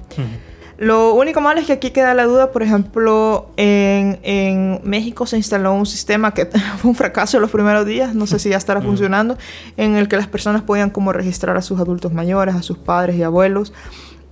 [0.79, 5.37] Lo único malo es que aquí queda la duda, por ejemplo, en, en México se
[5.37, 6.47] instaló un sistema que
[6.79, 9.37] fue un fracaso los primeros días, no sé si ya estará funcionando,
[9.77, 13.17] en el que las personas podían como registrar a sus adultos mayores, a sus padres
[13.17, 13.73] y abuelos.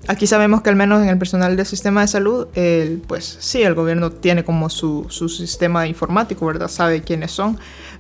[0.06, 3.64] Aquí sabemos que al menos en el personal del sistema de salud, el, pues sí,
[3.64, 6.68] el gobierno tiene como su, su sistema informático, ¿verdad?
[6.68, 7.58] Sabe quiénes son,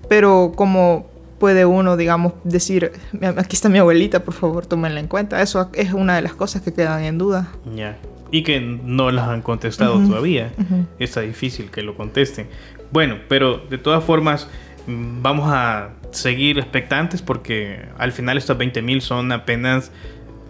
[0.08, 1.06] pero como
[1.38, 2.92] puede uno, digamos, decir,
[3.36, 5.40] aquí está mi abuelita, por favor, tómenla en cuenta.
[5.42, 7.48] Eso es una de las cosas que quedan en duda.
[7.74, 7.98] Ya.
[8.30, 10.52] Y que no las han contestado todavía.
[10.98, 12.48] Está difícil que lo contesten.
[12.90, 14.48] Bueno, pero de todas formas,
[14.86, 19.92] mm, vamos a seguir expectantes porque al final estas 20.000 son apenas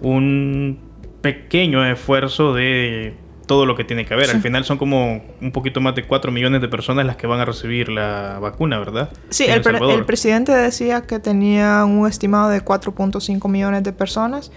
[0.00, 0.78] un
[1.20, 3.14] pequeño esfuerzo de
[3.46, 4.28] todo lo que tiene que haber.
[4.30, 7.40] Al final son como un poquito más de 4 millones de personas las que van
[7.40, 9.10] a recibir la vacuna, ¿verdad?
[9.30, 9.98] Sí, el, pre- Salvador.
[9.98, 14.50] el presidente decía que tenía un estimado de 4.5 millones de personas,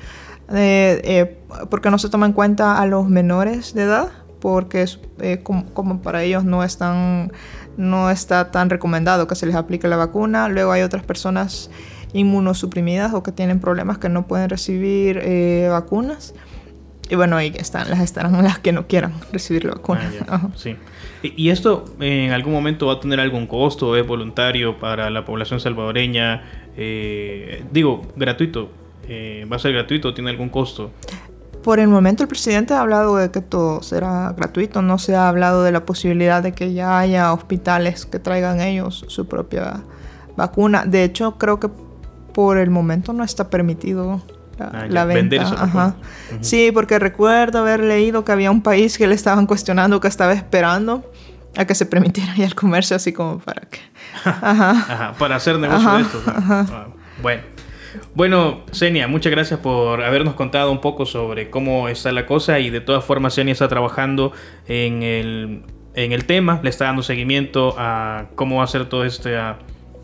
[0.51, 1.37] eh, eh,
[1.69, 4.09] porque no se toma en cuenta a los menores de edad,
[4.41, 7.31] porque es, eh, como, como para ellos no, es tan-
[7.77, 10.49] no está tan recomendado que se les aplique la vacuna.
[10.49, 11.69] Luego hay otras personas
[12.13, 16.33] inmunosuprimidas o que tienen problemas que no pueden recibir eh, vacunas.
[17.09, 20.09] Y bueno, ahí están, las estarán las que no quieran recibir la vacuna.
[20.27, 20.75] Ah, sí.
[21.21, 23.97] ¿Y esto en algún momento va a tener algún costo?
[23.97, 26.43] ¿Es voluntario para la población salvadoreña?
[26.77, 28.69] Eh, digo, gratuito.
[29.07, 30.91] Eh, ¿Va a ser gratuito o tiene algún costo?
[31.63, 35.27] Por el momento el presidente ha hablado de que todo será gratuito, no se ha
[35.27, 39.83] hablado de la posibilidad de que ya haya hospitales que traigan ellos su propia
[40.37, 40.85] vacuna.
[40.85, 41.69] De hecho, creo que
[42.33, 44.21] por el momento no está permitido
[44.59, 45.95] la, ah, venta.
[46.41, 50.33] Sí, porque recuerdo haber leído que había un país que le estaban cuestionando que estaba
[50.33, 51.09] esperando
[51.55, 53.79] a que se permitiera ya el comercio así como para que...
[54.23, 55.13] Ajá.
[55.17, 56.21] para hacer negocio de esto.
[56.27, 56.87] Ah,
[57.21, 57.41] bueno.
[58.13, 62.69] Bueno, Senia, muchas gracias por habernos contado un poco sobre cómo está la cosa y
[62.69, 64.31] de todas formas Senia está trabajando
[64.67, 65.63] en el,
[65.95, 69.35] en el tema, le está dando seguimiento a cómo va a ser todo este,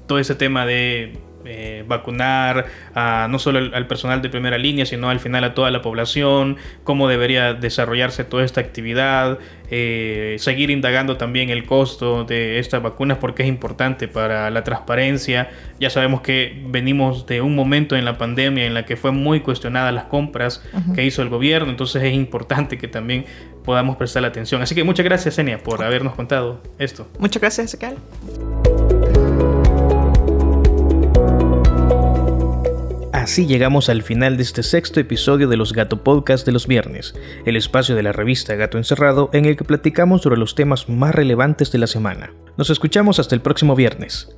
[0.07, 5.09] todo ese tema de eh, vacunar a, no solo al, personal de primera línea, sino
[5.09, 9.39] al final a toda la población, cómo debería desarrollarse toda esta actividad,
[9.69, 15.49] eh, seguir indagando también el costo de estas vacunas porque es importante para la transparencia.
[15.79, 19.41] Ya sabemos que venimos de un momento en la pandemia en la que fue muy
[19.41, 23.25] cuestionada las compras que hizo el gobierno, entonces es importante que también
[23.63, 24.61] podamos prestar atención.
[24.61, 27.07] Así que muchas gracias, Enia, por habernos contado esto.
[27.19, 27.95] Muchas gracias, Ezequiel.
[33.25, 37.15] Así llegamos al final de este sexto episodio de los Gato Podcast de los viernes,
[37.47, 41.15] el espacio de la revista Gato Encerrado en el que platicamos sobre los temas más
[41.15, 42.35] relevantes de la semana.
[42.55, 44.37] Nos escuchamos hasta el próximo viernes.